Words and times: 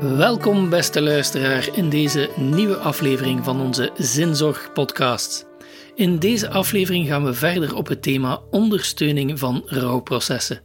Welkom, 0.00 0.70
beste 0.70 1.02
luisteraar, 1.02 1.68
in 1.72 1.88
deze 1.88 2.30
nieuwe 2.36 2.76
aflevering 2.76 3.44
van 3.44 3.60
onze 3.60 3.90
Zinzorg 3.98 4.72
podcast. 4.72 5.46
In 5.94 6.18
deze 6.18 6.50
aflevering 6.50 7.06
gaan 7.06 7.24
we 7.24 7.34
verder 7.34 7.74
op 7.74 7.86
het 7.86 8.02
thema 8.02 8.40
ondersteuning 8.50 9.38
van 9.38 9.62
rouwprocessen. 9.66 10.60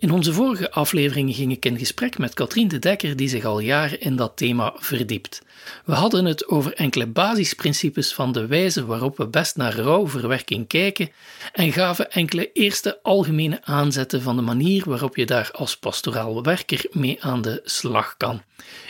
In 0.00 0.10
onze 0.10 0.32
vorige 0.32 0.70
aflevering 0.70 1.34
ging 1.34 1.52
ik 1.52 1.64
in 1.64 1.78
gesprek 1.78 2.18
met 2.18 2.34
Katrien 2.34 2.68
de 2.68 2.78
Dekker, 2.78 3.16
die 3.16 3.28
zich 3.28 3.44
al 3.44 3.58
jaren 3.58 4.00
in 4.00 4.16
dat 4.16 4.36
thema 4.36 4.74
verdiept. 4.76 5.42
We 5.84 5.92
hadden 5.92 6.24
het 6.24 6.48
over 6.48 6.74
enkele 6.74 7.06
basisprincipes 7.06 8.14
van 8.14 8.32
de 8.32 8.46
wijze 8.46 8.86
waarop 8.86 9.16
we 9.16 9.26
best 9.26 9.56
naar 9.56 9.74
rouwverwerking 9.74 10.66
kijken 10.66 11.10
en 11.52 11.72
gaven 11.72 12.12
enkele 12.12 12.52
eerste 12.52 12.98
algemene 13.02 13.64
aanzetten 13.64 14.22
van 14.22 14.36
de 14.36 14.42
manier 14.42 14.82
waarop 14.86 15.16
je 15.16 15.26
daar 15.26 15.50
als 15.52 15.76
pastoraal 15.76 16.42
werker 16.42 16.86
mee 16.90 17.22
aan 17.22 17.42
de 17.42 17.60
slag 17.64 18.16
kan. 18.16 18.42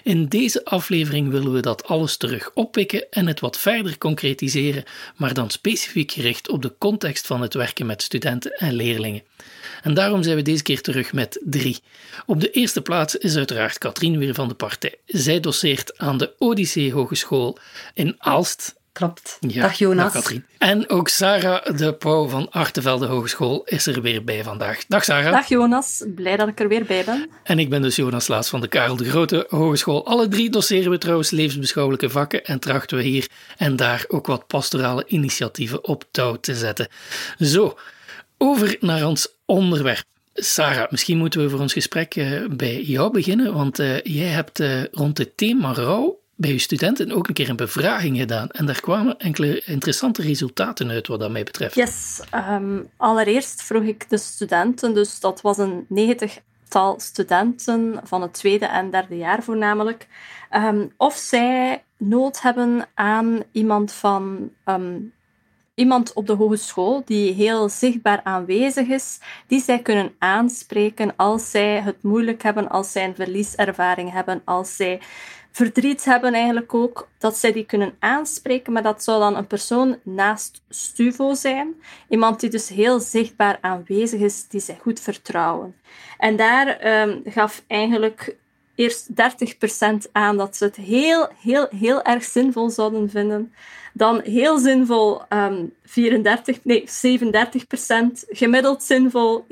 In 0.02 0.26
deze 0.26 0.64
aflevering 0.64 1.30
willen 1.30 1.52
we 1.52 1.60
dat 1.60 1.86
alles 1.86 2.16
terug 2.16 2.50
oppikken 2.54 3.10
en 3.10 3.26
het 3.26 3.40
wat 3.40 3.58
verder 3.58 3.98
concretiseren, 3.98 4.84
maar 5.16 5.34
dan 5.34 5.50
specifiek 5.50 6.12
gericht 6.12 6.48
op 6.48 6.62
de 6.62 6.74
context 6.78 7.26
van 7.26 7.40
het 7.40 7.54
werken 7.54 7.86
met 7.86 8.02
studenten 8.02 8.52
en 8.52 8.72
leerlingen. 8.72 9.22
En 9.82 9.94
daarom 9.94 10.22
zijn 10.22 10.36
we 10.36 10.42
deze 10.42 10.62
keer 10.62 10.80
terug 10.80 11.12
met 11.12 11.40
drie. 11.44 11.82
Op 12.26 12.40
de 12.40 12.50
eerste 12.50 12.82
plaats 12.82 13.16
is 13.16 13.36
uiteraard 13.36 13.78
Katrien 13.78 14.18
weer 14.18 14.34
van 14.34 14.48
de 14.48 14.54
partij. 14.54 14.94
Zij 15.06 15.40
doseert 15.40 15.98
aan 15.98 16.18
de 16.18 16.32
Odyssee 16.38 16.92
Hogeschool 16.92 17.58
in 17.94 18.14
Aalst. 18.18 18.78
Klopt. 18.92 19.36
dag 19.40 19.78
Jonas. 19.78 20.12
Dag 20.12 20.22
Katrien. 20.22 20.46
En 20.58 20.88
ook 20.88 21.08
Sarah 21.08 21.76
de 21.76 21.94
Pauw 21.94 22.28
van 22.28 22.50
Artevelde 22.50 23.06
Hogeschool 23.06 23.64
is 23.64 23.86
er 23.86 24.02
weer 24.02 24.24
bij 24.24 24.42
vandaag. 24.42 24.84
Dag 24.88 25.04
Sarah. 25.04 25.32
Dag 25.32 25.48
Jonas, 25.48 26.04
blij 26.14 26.36
dat 26.36 26.48
ik 26.48 26.60
er 26.60 26.68
weer 26.68 26.84
bij 26.84 27.04
ben. 27.04 27.30
En 27.42 27.58
ik 27.58 27.70
ben 27.70 27.82
dus 27.82 27.96
Jonas 27.96 28.28
Laas 28.28 28.48
van 28.48 28.60
de 28.60 28.68
Karel 28.68 28.96
de 28.96 29.04
Grote 29.04 29.46
Hogeschool. 29.48 30.06
Alle 30.06 30.28
drie 30.28 30.50
doseren 30.50 30.90
we 30.90 30.98
trouwens 30.98 31.30
levensbeschouwelijke 31.30 32.10
vakken 32.10 32.44
en 32.44 32.60
trachten 32.60 32.96
we 32.96 33.02
hier 33.02 33.28
en 33.56 33.76
daar 33.76 34.04
ook 34.08 34.26
wat 34.26 34.46
pastorale 34.46 35.04
initiatieven 35.06 35.84
op 35.84 36.04
touw 36.10 36.36
te 36.36 36.54
zetten. 36.54 36.88
Zo, 37.38 37.78
over 38.38 38.76
naar 38.80 39.06
ons 39.06 39.28
onderwerp. 39.50 40.04
Sarah, 40.34 40.90
misschien 40.90 41.18
moeten 41.18 41.40
we 41.40 41.50
voor 41.50 41.60
ons 41.60 41.72
gesprek 41.72 42.14
eh, 42.14 42.46
bij 42.50 42.82
jou 42.82 43.12
beginnen, 43.12 43.54
want 43.54 43.80
uh, 43.80 44.00
jij 44.00 44.28
hebt 44.28 44.60
uh, 44.60 44.84
rond 44.84 45.18
het 45.18 45.36
thema 45.36 45.72
rouw 45.72 46.18
bij 46.34 46.52
je 46.52 46.58
studenten 46.58 47.12
ook 47.12 47.28
een 47.28 47.34
keer 47.34 47.48
een 47.48 47.56
bevraging 47.56 48.18
gedaan. 48.18 48.48
En 48.48 48.66
daar 48.66 48.80
kwamen 48.80 49.18
enkele 49.18 49.62
interessante 49.64 50.22
resultaten 50.22 50.90
uit 50.90 51.06
wat 51.06 51.20
dat 51.20 51.30
mij 51.30 51.42
betreft. 51.42 51.74
Yes, 51.74 52.20
um, 52.34 52.88
allereerst 52.96 53.62
vroeg 53.62 53.82
ik 53.82 54.08
de 54.08 54.18
studenten, 54.18 54.94
dus 54.94 55.20
dat 55.20 55.40
was 55.40 55.58
een 55.58 55.84
negentigtal 55.88 57.00
studenten 57.00 58.00
van 58.04 58.22
het 58.22 58.34
tweede 58.34 58.66
en 58.66 58.90
derde 58.90 59.16
jaar 59.16 59.42
voornamelijk, 59.42 60.06
um, 60.52 60.92
of 60.96 61.14
zij 61.14 61.82
nood 61.96 62.42
hebben 62.42 62.88
aan 62.94 63.42
iemand 63.52 63.92
van 63.92 64.50
um, 64.64 65.12
iemand 65.80 66.12
op 66.12 66.26
de 66.26 66.32
hogeschool 66.32 67.02
die 67.04 67.32
heel 67.32 67.68
zichtbaar 67.68 68.20
aanwezig 68.24 68.88
is, 68.88 69.18
die 69.46 69.60
zij 69.60 69.78
kunnen 69.78 70.14
aanspreken 70.18 71.16
als 71.16 71.50
zij 71.50 71.80
het 71.80 72.02
moeilijk 72.02 72.42
hebben, 72.42 72.68
als 72.68 72.92
zij 72.92 73.04
een 73.04 73.14
verlieservaring 73.14 74.12
hebben, 74.12 74.42
als 74.44 74.76
zij 74.76 75.00
verdriet 75.50 76.04
hebben 76.04 76.34
eigenlijk 76.34 76.74
ook, 76.74 77.08
dat 77.18 77.36
zij 77.36 77.52
die 77.52 77.64
kunnen 77.64 77.94
aanspreken, 77.98 78.72
maar 78.72 78.82
dat 78.82 79.02
zou 79.02 79.20
dan 79.20 79.36
een 79.36 79.46
persoon 79.46 79.98
naast 80.02 80.62
Stuvo 80.68 81.34
zijn. 81.34 81.74
Iemand 82.08 82.40
die 82.40 82.50
dus 82.50 82.68
heel 82.68 83.00
zichtbaar 83.00 83.58
aanwezig 83.60 84.20
is, 84.20 84.48
die 84.48 84.60
zij 84.60 84.78
goed 84.80 85.00
vertrouwen. 85.00 85.76
En 86.18 86.36
daar 86.36 86.86
um, 87.02 87.22
gaf 87.24 87.62
eigenlijk 87.66 88.36
eerst 88.74 89.08
30% 89.10 90.10
aan 90.12 90.36
dat 90.36 90.56
ze 90.56 90.64
het 90.64 90.76
heel, 90.76 91.28
heel, 91.42 91.66
heel 91.76 92.02
erg 92.02 92.24
zinvol 92.24 92.70
zouden 92.70 93.10
vinden. 93.10 93.52
Dan 93.92 94.20
heel 94.20 94.58
zinvol 94.58 95.22
um, 95.28 95.72
34, 95.84 96.64
nee, 96.64 96.84
37%. 96.88 98.28
Gemiddeld 98.28 98.82
zinvol 98.82 99.40
21%. 99.40 99.46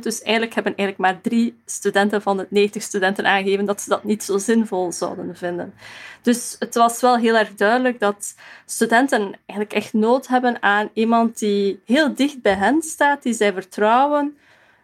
Dus 0.00 0.22
eigenlijk 0.22 0.54
hebben 0.54 0.76
eigenlijk 0.76 0.96
maar 0.96 1.20
drie 1.20 1.60
studenten 1.64 2.22
van 2.22 2.36
de 2.36 2.46
90 2.50 2.82
studenten 2.82 3.26
aangegeven 3.26 3.64
dat 3.64 3.80
ze 3.80 3.88
dat 3.88 4.04
niet 4.04 4.22
zo 4.22 4.38
zinvol 4.38 4.92
zouden 4.92 5.36
vinden. 5.36 5.74
Dus 6.22 6.56
het 6.58 6.74
was 6.74 7.00
wel 7.00 7.16
heel 7.16 7.36
erg 7.36 7.54
duidelijk 7.54 8.00
dat 8.00 8.34
studenten 8.64 9.20
eigenlijk 9.46 9.72
echt 9.72 9.92
nood 9.92 10.28
hebben 10.28 10.62
aan 10.62 10.90
iemand 10.92 11.38
die 11.38 11.80
heel 11.84 12.14
dicht 12.14 12.42
bij 12.42 12.54
hen 12.54 12.82
staat, 12.82 13.22
die 13.22 13.32
zij 13.32 13.52
vertrouwen, 13.52 14.36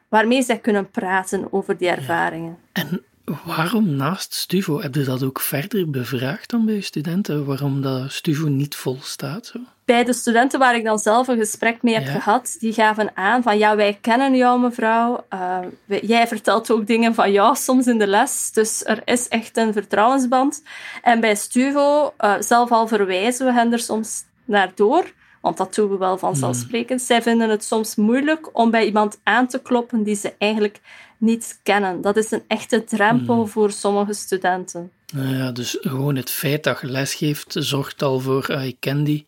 waarmee 0.09 0.43
zij 0.43 0.59
kunnen 0.59 0.91
praten 0.91 1.53
over 1.53 1.77
die 1.77 1.89
ervaringen. 1.89 2.59
En 2.73 3.05
Waarom 3.45 3.97
naast 3.97 4.35
Stuvo? 4.35 4.81
Heb 4.81 4.95
je 4.95 5.05
dat 5.05 5.23
ook 5.23 5.41
verder 5.41 5.91
bevraagd 5.91 6.51
dan 6.51 6.65
bij 6.65 6.75
je 6.75 6.81
studenten? 6.81 7.45
Waarom 7.45 7.83
dat 7.83 8.13
Stuvo 8.13 8.49
niet 8.49 8.77
vol 8.77 8.99
staat? 9.03 9.47
Zo? 9.47 9.59
Bij 9.85 10.05
de 10.05 10.13
studenten 10.13 10.59
waar 10.59 10.77
ik 10.77 10.85
dan 10.85 10.99
zelf 10.99 11.29
een 11.29 11.39
gesprek 11.39 11.83
mee 11.83 11.95
heb 11.95 12.07
gehad, 12.07 12.57
die 12.61 12.73
gaven 12.73 13.17
aan 13.17 13.43
van 13.43 13.59
ja, 13.59 13.77
wij 13.77 13.99
kennen 14.01 14.37
jou 14.37 14.61
mevrouw. 14.61 15.27
Uh, 15.35 15.59
jij 16.03 16.27
vertelt 16.27 16.71
ook 16.71 16.87
dingen 16.87 17.15
van 17.15 17.33
jou 17.33 17.57
soms 17.57 17.87
in 17.87 17.99
de 17.99 18.07
les. 18.07 18.51
Dus 18.53 18.85
er 18.85 19.03
is 19.05 19.29
echt 19.29 19.57
een 19.57 19.73
vertrouwensband. 19.73 20.63
En 21.03 21.21
bij 21.21 21.35
Stuvo, 21.35 22.15
uh, 22.21 22.35
zelf 22.41 22.71
al 22.71 22.89
verwijzen 22.89 23.47
we 23.47 23.53
hen 23.53 23.73
er 23.73 23.79
soms 23.79 24.25
naar 24.45 24.73
door. 24.75 25.13
Want 25.47 25.59
dat 25.59 25.75
doen 25.75 25.91
we 25.91 25.97
wel 25.97 26.19
vanzelfsprekend. 26.19 26.99
Hmm. 26.99 27.09
Zij 27.09 27.23
vinden 27.23 27.51
het 27.51 27.65
soms 27.65 27.95
moeilijk 27.95 28.59
om 28.59 28.71
bij 28.71 28.87
iemand 28.87 29.21
aan 29.23 29.49
te 29.49 29.63
kloppen 29.63 30.03
die 30.03 30.15
ze 30.15 30.35
eigenlijk 30.39 30.81
niet 31.19 31.61
kennen. 31.63 32.01
Dat 32.01 32.17
is 32.17 32.31
een 32.31 32.43
echte 32.49 32.85
drempel 32.85 33.35
hmm. 33.35 33.49
voor 33.49 33.71
sommige 33.71 34.13
studenten. 34.13 34.91
Nou 35.15 35.37
ja, 35.37 35.53
dus 35.53 35.77
gewoon 35.81 36.17
het 36.17 36.31
feit 36.31 36.65
dat 36.65 36.81
je 36.81 36.87
lesgeeft 36.87 37.57
zorgt 37.59 38.03
al 38.03 38.21
voor, 38.21 38.51
uh, 38.51 38.65
ik 38.65 38.77
ken 38.81 39.05
die. 39.05 39.27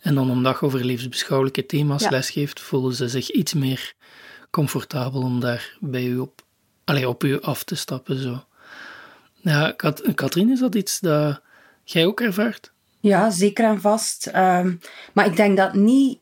En 0.00 0.14
dan 0.14 0.30
omdat 0.30 0.60
je 0.60 0.66
over 0.66 0.84
levensbeschouwelijke 0.84 1.66
thema's 1.66 2.08
lesgeeft, 2.08 2.60
voelen 2.60 2.94
ze 2.94 3.08
zich 3.08 3.30
iets 3.30 3.54
meer 3.54 3.94
comfortabel 4.50 5.22
om 5.22 5.40
daar 5.40 5.76
bij 5.80 6.04
u 6.04 6.18
op, 6.18 6.42
allez, 6.84 7.04
op 7.04 7.24
u 7.24 7.40
af 7.40 7.64
te 7.64 7.74
stappen. 7.74 8.18
Zo. 8.18 8.44
Ja, 9.34 9.72
Kat 9.76 10.02
Katrien, 10.14 10.50
is 10.50 10.60
dat 10.60 10.74
iets 10.74 11.00
dat 11.00 11.42
jij 11.84 12.06
ook 12.06 12.20
ervaart? 12.20 12.73
Ja, 13.04 13.30
zeker 13.30 13.64
en 13.64 13.80
vast. 13.80 14.26
Um, 14.26 14.78
maar 15.12 15.26
ik 15.26 15.36
denk 15.36 15.56
dat 15.56 15.72
het 15.72 15.80
niet 15.80 16.20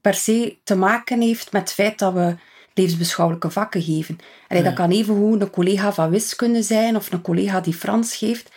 per 0.00 0.14
se 0.14 0.58
te 0.64 0.76
maken 0.76 1.20
heeft 1.20 1.52
met 1.52 1.60
het 1.60 1.72
feit 1.72 1.98
dat 1.98 2.12
we 2.12 2.36
levensbeschouwelijke 2.74 3.50
vakken 3.50 3.82
geven. 3.82 4.18
En 4.48 4.64
dat 4.64 4.74
kan 4.74 4.90
even 4.90 5.16
goed 5.16 5.40
een 5.40 5.50
collega 5.50 5.92
van 5.92 6.10
wiskunde 6.10 6.62
zijn 6.62 6.96
of 6.96 7.12
een 7.12 7.20
collega 7.20 7.60
die 7.60 7.74
Frans 7.74 8.16
geeft. 8.16 8.50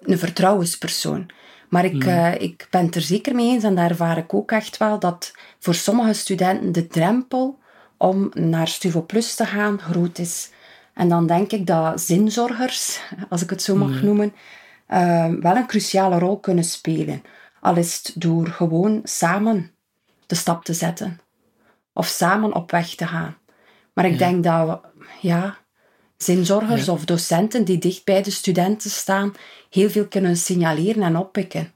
Een 0.00 0.18
vertrouwenspersoon. 0.18 1.30
Maar 1.68 1.84
ik, 1.84 2.04
uh, 2.04 2.40
ik 2.40 2.66
ben 2.70 2.84
het 2.84 2.94
er 2.94 3.00
zeker 3.00 3.34
mee 3.34 3.48
eens, 3.48 3.64
en 3.64 3.74
daar 3.74 3.90
ervaar 3.90 4.18
ik 4.18 4.34
ook 4.34 4.50
echt 4.50 4.76
wel, 4.76 4.98
dat 4.98 5.32
voor 5.58 5.74
sommige 5.74 6.12
studenten 6.12 6.72
de 6.72 6.86
drempel 6.86 7.58
om 7.96 8.30
naar 8.34 8.68
Stuvo 8.68 9.02
Plus 9.02 9.34
te 9.34 9.46
gaan 9.46 9.80
groot 9.80 10.18
is. 10.18 10.50
En 10.94 11.08
dan 11.08 11.26
denk 11.26 11.52
ik 11.52 11.66
dat 11.66 12.00
zinzorgers, 12.00 13.00
als 13.28 13.42
ik 13.42 13.50
het 13.50 13.62
zo 13.62 13.76
mag 13.76 14.02
noemen, 14.02 14.32
uh, 14.88 15.26
wel 15.40 15.56
een 15.56 15.66
cruciale 15.66 16.18
rol 16.18 16.38
kunnen 16.38 16.64
spelen. 16.64 17.22
Al 17.60 17.76
is 17.76 17.96
het 17.96 18.12
door 18.14 18.46
gewoon 18.46 19.00
samen 19.04 19.70
de 20.26 20.34
stap 20.34 20.64
te 20.64 20.74
zetten. 20.74 21.20
Of 21.92 22.06
samen 22.06 22.54
op 22.54 22.70
weg 22.70 22.94
te 22.94 23.06
gaan. 23.06 23.36
Maar 23.92 24.06
ik 24.06 24.18
denk 24.18 24.44
dat 24.44 24.66
we, 24.66 25.04
ja, 25.20 25.58
zinzorgers 26.16 26.88
of 26.88 27.04
docenten 27.04 27.64
die 27.64 27.78
dicht 27.78 28.04
bij 28.04 28.22
de 28.22 28.30
studenten 28.30 28.90
staan, 28.90 29.34
heel 29.70 29.90
veel 29.90 30.06
kunnen 30.06 30.36
signaleren 30.36 31.02
en 31.02 31.16
oppikken. 31.16 31.72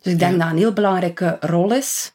Dus 0.00 0.12
ik 0.12 0.18
denk 0.18 0.38
dat 0.38 0.50
een 0.50 0.56
heel 0.56 0.72
belangrijke 0.72 1.36
rol 1.40 1.72
is 1.72 2.14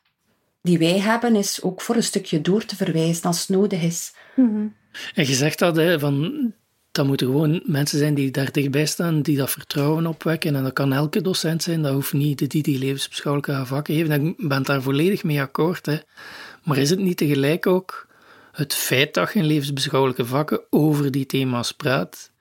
die 0.62 0.78
wij 0.78 1.00
hebben, 1.00 1.36
is 1.36 1.62
ook 1.62 1.82
voor 1.82 1.96
een 1.96 2.04
stukje 2.04 2.42
door 2.42 2.66
te 2.66 2.76
verwijzen 2.76 3.24
als 3.24 3.40
het 3.40 3.50
nodig 3.50 3.82
is. 3.82 4.14
Mhm. 4.36 4.68
En 5.14 5.28
je 5.28 5.34
zegt 5.34 5.60
dat, 5.60 5.76
hè, 5.76 6.00
van, 6.00 6.54
dat 6.92 7.06
moeten 7.06 7.28
gewoon 7.28 7.62
mensen 7.66 7.98
zijn 7.98 8.14
die 8.14 8.32
daar 8.32 8.52
dichtbij 8.52 8.86
staan, 8.86 9.22
die 9.22 9.38
dat 9.38 9.50
vertrouwen 9.50 10.08
opwekken. 10.08 10.56
En 10.56 10.64
dat 10.64 10.74
kan 10.74 10.94
elke 10.94 11.22
docent 11.22 11.64
zijn, 11.64 11.82
dat 11.82 11.94
hoeft 11.94 12.14
niet 12.14 12.40
de 12.40 12.48
die 12.48 12.64
die 12.64 12.80
levensbeschouwelijke 12.80 13.66
vakken 13.66 13.94
heeft. 13.94 14.10
Ik 14.10 14.48
ben 14.48 14.64
daar 14.64 14.82
volledig 14.82 15.24
mee 15.24 15.42
akkoord. 15.42 15.86
Hè. 15.86 15.98
Maar 16.64 16.78
is 16.78 16.90
het 16.90 17.00
niet 17.00 17.18
tegelijk 17.18 17.68
ook 17.68 18.08
het 18.52 18.74
feit 18.74 19.14
dat 19.14 19.34
je 19.34 19.40
in 19.40 19.46
levensbeschouwelijke 19.46 20.26
vakken 20.26 20.62
over 20.70 21.12
die 21.12 21.26
thema's 21.26 21.72
praat, 21.72 22.32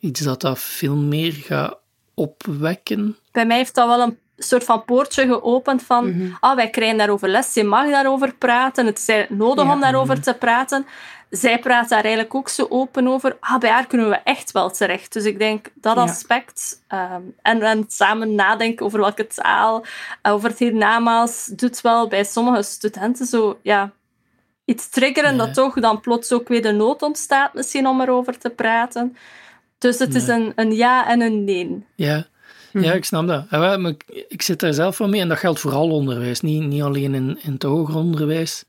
iets 0.00 0.20
dat 0.20 0.40
dat 0.40 0.58
veel 0.58 0.96
meer 0.96 1.32
gaat 1.32 1.78
opwekken? 2.14 3.16
Bij 3.32 3.46
mij 3.46 3.56
heeft 3.56 3.74
dat 3.74 3.88
wel 3.88 4.00
een 4.00 4.18
soort 4.36 4.64
van 4.64 4.84
poortje 4.84 5.26
geopend 5.26 5.82
van 5.82 6.06
mm 6.06 6.36
ah, 6.40 6.56
wij 6.56 6.70
krijgen 6.70 6.98
daarover 6.98 7.28
les, 7.28 7.54
je 7.54 7.64
mag 7.64 7.90
daarover 7.90 8.34
praten, 8.34 8.86
het 8.86 9.08
is 9.08 9.26
nodig 9.28 9.72
om 9.72 9.80
daarover 9.80 10.14
mhm. 10.14 10.22
te 10.22 10.34
praten. 10.34 10.86
Zij 11.30 11.58
praat 11.58 11.88
daar 11.88 12.02
eigenlijk 12.02 12.34
ook 12.34 12.48
zo 12.48 12.66
open 12.68 13.08
over. 13.08 13.36
Ah, 13.40 13.58
bij 13.58 13.70
haar 13.70 13.86
kunnen 13.86 14.08
we 14.08 14.14
echt 14.14 14.52
wel 14.52 14.70
terecht. 14.70 15.12
Dus 15.12 15.24
ik 15.24 15.38
denk 15.38 15.68
dat 15.74 15.96
aspect 15.96 16.82
ehm, 16.86 17.22
en, 17.42 17.62
en 17.62 17.84
samen 17.88 18.34
nadenken 18.34 18.86
over 18.86 19.00
welke 19.00 19.26
taal, 19.26 19.84
over 20.22 20.48
het 20.48 20.58
hiernamaals, 20.58 21.46
doet 21.46 21.80
wel 21.80 22.08
bij 22.08 22.24
sommige 22.24 22.62
studenten 22.62 23.26
zo, 23.26 23.58
ja, 23.62 23.92
iets 24.64 24.88
triggeren 24.88 25.36
dat 25.36 25.54
toch 25.54 25.74
dan 25.74 26.00
plots 26.00 26.32
ook 26.32 26.48
weer 26.48 26.62
de 26.62 26.72
nood 26.72 27.02
ontstaat 27.02 27.54
misschien 27.54 27.86
om 27.86 28.00
erover 28.00 28.38
te 28.38 28.50
praten. 28.50 29.16
Dus 29.78 29.98
het 29.98 30.14
is 30.14 30.28
een, 30.28 30.52
een 30.54 30.72
ja 30.72 31.08
en 31.08 31.20
een 31.20 31.44
nee. 31.44 31.84
Ja. 31.94 32.26
Ja, 32.72 32.92
ik 32.92 33.04
snap 33.04 33.26
dat. 33.26 33.50
Maar 33.50 33.94
ik, 34.28 34.42
zit 34.42 34.60
daar 34.60 34.74
zelf 34.74 34.96
van 34.96 35.10
mee 35.10 35.20
en 35.20 35.28
dat 35.28 35.38
geldt 35.38 35.60
voor 35.60 35.72
al 35.72 35.90
onderwijs, 35.90 36.40
niet, 36.40 36.62
niet 36.62 36.82
alleen 36.82 37.14
in, 37.14 37.38
in 37.42 37.52
het 37.52 37.62
hoger 37.62 37.96
onderwijs. 37.96 38.64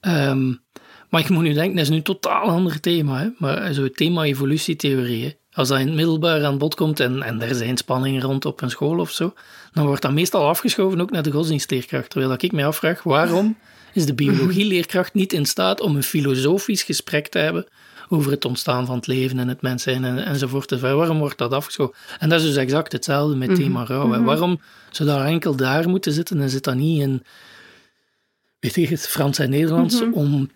Um, 0.00 0.60
maar 1.10 1.20
ik 1.20 1.28
moet 1.28 1.42
nu 1.42 1.52
denken, 1.52 1.74
dat 1.74 1.84
is 1.84 1.90
nu 1.90 1.96
een 1.96 2.02
totaal 2.02 2.48
ander 2.48 2.80
thema, 2.80 3.20
hè? 3.20 3.28
maar 3.38 3.72
zo 3.72 3.82
het 3.82 3.96
thema 3.96 4.22
evolutietheorie. 4.22 5.38
Als 5.52 5.68
dat 5.68 5.78
in 5.78 5.86
het 5.86 5.96
middelbaar 5.96 6.44
aan 6.44 6.58
bod 6.58 6.74
komt 6.74 7.00
en, 7.00 7.22
en 7.22 7.42
er 7.42 7.54
zijn 7.54 7.76
spanningen 7.76 8.22
rond 8.22 8.44
op 8.44 8.62
een 8.62 8.70
school 8.70 8.98
of 8.98 9.10
zo, 9.10 9.34
dan 9.72 9.86
wordt 9.86 10.02
dat 10.02 10.12
meestal 10.12 10.48
afgeschoven 10.48 11.00
ook 11.00 11.10
naar 11.10 11.22
de 11.22 11.30
godsdienstleerkracht. 11.30 12.10
Terwijl 12.10 12.32
ik 12.32 12.52
me 12.52 12.64
afvraag, 12.64 13.02
waarom 13.02 13.56
is 13.92 14.06
de 14.06 14.14
biologieleerkracht 14.14 15.14
niet 15.14 15.32
in 15.32 15.46
staat 15.46 15.80
om 15.80 15.96
een 15.96 16.02
filosofisch 16.02 16.82
gesprek 16.82 17.28
te 17.28 17.38
hebben 17.38 17.66
over 18.08 18.30
het 18.30 18.44
ontstaan 18.44 18.86
van 18.86 18.96
het 18.96 19.06
leven 19.06 19.38
en 19.38 19.48
het 19.48 19.62
mens 19.62 19.82
zijn 19.82 20.04
en, 20.04 20.24
enzovoort. 20.24 20.80
Waarom 20.80 21.18
wordt 21.18 21.38
dat 21.38 21.52
afgeschoven? 21.52 21.94
En 22.18 22.28
dat 22.28 22.40
is 22.40 22.46
dus 22.46 22.56
exact 22.56 22.92
hetzelfde 22.92 23.36
met 23.36 23.48
mhm. 23.48 23.58
thema 23.58 23.84
rouw. 23.84 24.06
Mhm. 24.06 24.22
Waarom 24.22 24.60
zou 24.90 25.08
daar 25.08 25.26
enkel 25.26 25.56
daar 25.56 25.88
moeten 25.88 26.12
zitten 26.12 26.40
en 26.40 26.50
zit 26.50 26.64
dat 26.64 26.74
niet 26.74 27.00
in 27.00 27.22
weet 28.60 28.88
het 28.88 29.08
Frans 29.08 29.38
en 29.38 29.50
Nederlands 29.50 30.00
mhm. 30.00 30.12
om 30.12 30.50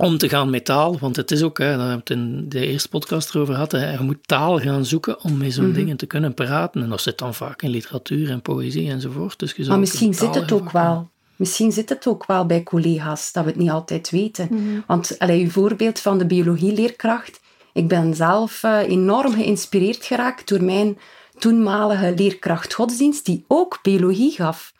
om 0.00 0.18
te 0.18 0.28
gaan 0.28 0.50
met 0.50 0.64
taal, 0.64 0.98
want 0.98 1.16
het 1.16 1.30
is 1.30 1.42
ook, 1.42 1.58
hè, 1.58 1.76
daar 1.76 1.88
hebben 1.88 2.02
we 2.04 2.14
het 2.14 2.22
in 2.22 2.48
de 2.48 2.66
eerste 2.66 2.88
podcast 2.88 3.34
erover 3.34 3.54
gehad, 3.54 3.72
hè, 3.72 3.92
je 3.92 4.00
moet 4.00 4.18
taal 4.26 4.58
gaan 4.58 4.84
zoeken 4.84 5.22
om 5.22 5.36
met 5.36 5.52
zo'n 5.52 5.64
mhm. 5.64 5.74
dingen 5.74 5.96
te 5.96 6.06
kunnen 6.06 6.34
praten. 6.34 6.82
En 6.82 6.88
dat 6.88 7.00
zit 7.00 7.18
dan 7.18 7.34
vaak 7.34 7.62
in 7.62 7.70
literatuur 7.70 8.30
en 8.30 8.42
poëzie 8.42 8.90
enzovoort. 8.90 9.38
Dus 9.38 9.52
je 9.52 9.66
maar 9.66 9.78
misschien 9.78 10.14
zit 10.14 10.34
het 10.34 10.52
ook 10.52 10.70
wel. 10.70 11.08
Misschien 11.36 11.72
zit 11.72 11.88
het 11.88 12.06
ook 12.06 12.26
wel 12.26 12.46
bij 12.46 12.62
collega's, 12.62 13.32
dat 13.32 13.44
we 13.44 13.50
het 13.50 13.58
niet 13.58 13.70
altijd 13.70 14.10
weten. 14.10 14.48
Mhm. 14.50 14.80
Want 14.86 15.18
allee, 15.18 15.42
uw 15.42 15.50
voorbeeld 15.50 16.00
van 16.00 16.18
de 16.18 16.26
biologieleerkracht, 16.26 17.40
ik 17.72 17.88
ben 17.88 18.14
zelf 18.14 18.62
uh, 18.62 18.78
enorm 18.78 19.32
geïnspireerd 19.32 20.04
geraakt 20.04 20.48
door 20.48 20.62
mijn 20.62 20.98
toenmalige 21.38 22.14
leerkracht 22.16 22.74
godsdienst, 22.74 23.24
die 23.24 23.44
ook 23.48 23.78
biologie 23.82 24.30
gaf. 24.30 24.72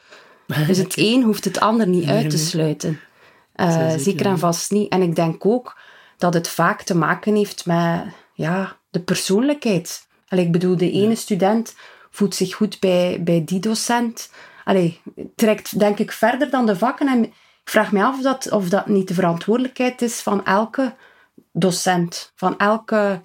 Dus 0.66 0.78
het 0.78 0.92
een 0.96 1.22
hoeft 1.22 1.44
het 1.44 1.60
ander 1.60 1.88
niet 1.88 2.08
uit 2.08 2.30
te 2.30 2.38
sluiten. 2.38 3.00
Uh, 3.56 3.92
zeker 3.96 4.26
en 4.26 4.38
vast 4.38 4.70
niet. 4.70 4.92
En 4.92 5.02
ik 5.02 5.16
denk 5.16 5.46
ook 5.46 5.78
dat 6.18 6.34
het 6.34 6.48
vaak 6.48 6.82
te 6.82 6.96
maken 6.96 7.34
heeft 7.34 7.66
met 7.66 8.04
ja, 8.34 8.76
de 8.90 9.00
persoonlijkheid. 9.00 10.06
Allee, 10.28 10.44
ik 10.44 10.52
bedoel, 10.52 10.76
de 10.76 10.90
ene 10.90 11.14
student 11.14 11.74
voelt 12.10 12.34
zich 12.34 12.54
goed 12.54 12.80
bij, 12.80 13.20
bij 13.22 13.44
die 13.44 13.60
docent. 13.60 14.30
Allee, 14.64 15.00
trekt 15.34 15.78
denk 15.78 15.98
ik 15.98 16.12
verder 16.12 16.50
dan 16.50 16.66
de 16.66 16.76
vakken. 16.76 17.08
En 17.08 17.24
ik 17.24 17.32
vraag 17.64 17.92
me 17.92 18.04
af 18.04 18.16
of 18.16 18.22
dat, 18.22 18.50
of 18.50 18.68
dat 18.68 18.86
niet 18.86 19.08
de 19.08 19.14
verantwoordelijkheid 19.14 20.02
is 20.02 20.20
van 20.20 20.44
elke 20.44 20.94
docent, 21.52 22.32
van 22.34 22.58
elke 22.58 23.20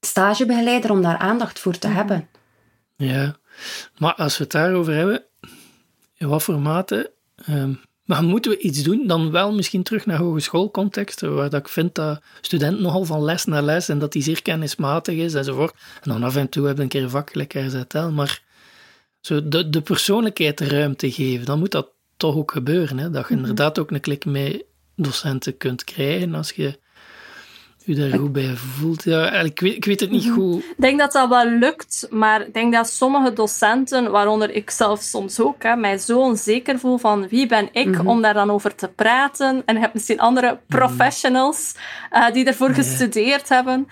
stagebegeleider 0.00 0.90
om 0.90 1.02
daar 1.02 1.18
aandacht 1.18 1.58
voor 1.58 1.78
te 1.78 1.86
mhm. 1.86 1.96
hebben. 1.96 2.28
Ja, 2.96 3.36
maar 3.98 4.14
als 4.14 4.36
we 4.36 4.42
het 4.42 4.52
daarover 4.52 4.94
hebben, 4.94 5.24
in 6.14 6.28
wat 6.28 6.42
voor 6.42 6.58
mate 6.58 7.12
ehm, 7.36 7.74
maar 8.06 8.22
moeten 8.22 8.50
we 8.50 8.58
iets 8.58 8.82
doen, 8.82 9.06
dan 9.06 9.30
wel 9.30 9.54
misschien 9.54 9.82
terug 9.82 10.06
naar 10.06 10.18
hogeschoolcontexten, 10.18 11.34
waar 11.34 11.50
dat 11.50 11.60
ik 11.60 11.68
vind 11.68 11.94
dat 11.94 12.20
studenten 12.40 12.82
nogal 12.82 13.04
van 13.04 13.24
les 13.24 13.44
naar 13.44 13.62
les 13.62 13.88
en 13.88 13.98
dat 13.98 14.12
die 14.12 14.22
zeer 14.22 14.42
kennismatig 14.42 15.14
is 15.14 15.34
enzovoort. 15.34 15.74
En 16.02 16.10
dan 16.10 16.22
af 16.22 16.36
en 16.36 16.48
toe 16.48 16.66
hebben 16.66 16.82
een 16.82 16.90
keer 16.90 17.02
een 17.02 17.10
vak, 17.10 17.30
gelijk 17.30 17.54
RZL, 17.54 17.98
maar 17.98 18.42
zo 19.20 19.48
de, 19.48 19.68
de 19.70 19.80
persoonlijkheid 19.80 20.58
de 20.58 20.68
ruimte 20.68 21.12
geven, 21.12 21.46
dan 21.46 21.58
moet 21.58 21.70
dat 21.70 21.88
toch 22.16 22.36
ook 22.36 22.50
gebeuren. 22.50 22.98
Hè? 22.98 23.10
Dat 23.10 23.28
je 23.28 23.34
mhm. 23.34 23.42
inderdaad 23.42 23.78
ook 23.78 23.90
een 23.90 24.00
klik 24.00 24.24
mee 24.24 24.64
docenten 24.96 25.56
kunt 25.56 25.84
krijgen 25.84 26.34
als 26.34 26.52
je 26.52 26.78
u 27.86 27.94
daar 27.94 28.18
goed 28.18 28.32
bij 28.32 28.54
voelt. 28.56 29.04
Ja, 29.04 29.30
ik, 29.30 29.60
weet, 29.60 29.74
ik 29.74 29.84
weet 29.84 30.00
het 30.00 30.10
niet 30.10 30.24
mhm. 30.24 30.34
goed. 30.34 30.64
Ik 30.64 30.74
denk 30.76 30.98
dat 30.98 31.12
dat 31.12 31.28
wel 31.28 31.46
lukt, 31.46 32.06
maar 32.10 32.40
ik 32.40 32.54
denk 32.54 32.72
dat 32.72 32.90
sommige 32.90 33.32
docenten, 33.32 34.10
waaronder 34.10 34.50
ik 34.50 34.70
zelf 34.70 35.00
soms 35.00 35.40
ook, 35.40 35.62
hè, 35.62 35.76
mij 35.76 35.98
zo 35.98 36.18
onzeker 36.18 36.78
voel 36.78 36.98
van 36.98 37.28
wie 37.28 37.46
ben 37.46 37.68
ik 37.72 37.88
mhm. 37.88 38.06
om 38.06 38.22
daar 38.22 38.34
dan 38.34 38.50
over 38.50 38.74
te 38.74 38.88
praten. 38.88 39.62
En 39.64 39.74
je 39.74 39.80
hebt 39.80 39.94
misschien 39.94 40.20
andere 40.20 40.46
mhm. 40.46 40.78
professionals 40.78 41.74
uh, 42.12 42.30
die 42.32 42.44
ervoor 42.44 42.70
gestudeerd 42.70 43.48
hebben. 43.48 43.88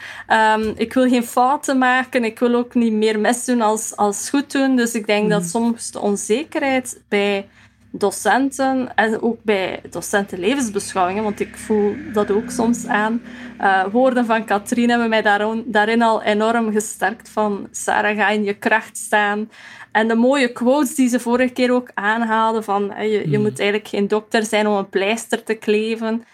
Um, 0.56 0.72
ik 0.76 0.92
wil 0.92 1.08
geen 1.08 1.24
fouten 1.24 1.78
maken, 1.78 2.24
ik 2.24 2.38
wil 2.38 2.54
ook 2.54 2.74
niet 2.74 2.92
meer 2.92 3.20
mis 3.20 3.44
doen 3.44 3.60
als, 3.60 3.96
als 3.96 4.30
goed 4.30 4.52
doen. 4.52 4.76
Dus 4.76 4.94
ik 4.94 5.06
denk 5.06 5.30
dat 5.30 5.44
soms 5.44 5.90
de 5.90 6.00
onzekerheid 6.00 7.02
bij 7.08 7.48
docenten 7.96 8.94
en 8.94 9.22
ook 9.22 9.42
bij 9.42 9.80
docenten 9.90 10.38
levensbeschouwingen, 10.38 11.22
want 11.22 11.40
ik 11.40 11.56
voel 11.56 11.94
dat 12.12 12.30
ook 12.30 12.50
soms 12.50 12.86
aan. 12.86 13.22
Uh, 13.60 13.84
woorden 13.92 14.26
van 14.26 14.44
Katrien 14.44 14.88
hebben 14.88 15.08
mij 15.08 15.22
daarin, 15.22 15.64
daarin 15.66 16.02
al 16.02 16.22
enorm 16.22 16.72
gesterkt 16.72 17.28
van 17.28 17.68
Sarah, 17.70 18.16
ga 18.16 18.28
in 18.28 18.44
je 18.44 18.54
kracht 18.54 18.96
staan. 18.96 19.50
En 19.92 20.08
de 20.08 20.14
mooie 20.14 20.52
quotes 20.52 20.94
die 20.94 21.08
ze 21.08 21.20
vorige 21.20 21.52
keer 21.52 21.72
ook 21.72 21.90
aanhaalde 21.94 22.62
van 22.62 22.92
je, 22.98 23.08
je 23.08 23.22
hmm. 23.22 23.42
moet 23.42 23.58
eigenlijk 23.58 23.88
geen 23.88 24.08
dokter 24.08 24.44
zijn 24.44 24.66
om 24.66 24.76
een 24.76 24.88
pleister 24.88 25.42
te 25.42 25.54
kleven. 25.54 26.24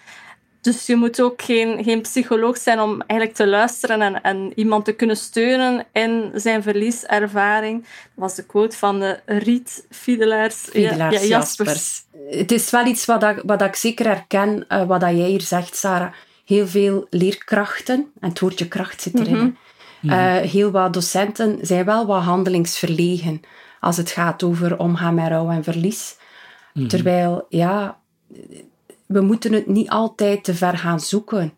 Dus 0.60 0.86
je 0.86 0.96
moet 0.96 1.20
ook 1.20 1.42
geen, 1.42 1.84
geen 1.84 2.00
psycholoog 2.00 2.56
zijn 2.56 2.80
om 2.80 3.00
eigenlijk 3.00 3.38
te 3.38 3.46
luisteren 3.46 4.02
en, 4.02 4.22
en 4.22 4.52
iemand 4.54 4.84
te 4.84 4.92
kunnen 4.92 5.16
steunen 5.16 5.86
in 5.92 6.30
zijn 6.34 6.62
verlieservaring. 6.62 7.82
Dat 7.82 7.90
was 8.14 8.34
de 8.34 8.46
quote 8.46 8.76
van 8.76 8.98
de 8.98 9.20
Riet 9.26 9.86
Fiedelaars, 9.90 10.56
Fiedelaars 10.56 11.20
ja, 11.20 11.26
Jaspers. 11.26 12.02
Het 12.30 12.52
is 12.52 12.70
wel 12.70 12.86
iets 12.86 13.04
wat, 13.04 13.22
ik, 13.22 13.42
wat 13.44 13.62
ik 13.62 13.74
zeker 13.74 14.06
herken, 14.06 14.64
uh, 14.68 14.86
wat 14.86 15.00
jij 15.00 15.12
hier 15.12 15.40
zegt, 15.40 15.76
Sarah. 15.76 16.12
Heel 16.44 16.66
veel 16.66 17.06
leerkrachten, 17.10 18.12
en 18.20 18.28
het 18.28 18.40
woordje 18.40 18.68
kracht 18.68 19.02
zit 19.02 19.18
erin, 19.18 19.36
mm 19.36 19.56
heel 20.42 20.70
wat 20.70 20.92
docenten 20.92 21.58
zijn 21.62 21.84
wel 21.84 22.06
wat 22.06 22.22
handelingsverlegen 22.22 23.40
als 23.80 23.96
het 23.96 24.10
gaat 24.10 24.42
over 24.42 24.78
omgaan 24.78 25.14
met 25.14 25.28
rouw 25.28 25.50
en 25.50 25.64
verlies. 25.64 26.16
Mhm. 26.74 26.86
Terwijl, 26.86 27.46
ja, 27.48 28.00
we 29.10 29.20
moeten 29.20 29.52
het 29.52 29.66
niet 29.66 29.90
altijd 29.90 30.44
te 30.44 30.54
ver 30.54 30.78
gaan 30.78 31.00
zoeken. 31.00 31.52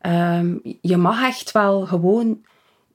Ehm, 0.00 0.54
je 0.80 0.96
mag 0.96 1.26
echt 1.26 1.52
wel 1.52 1.86
gewoon 1.86 2.44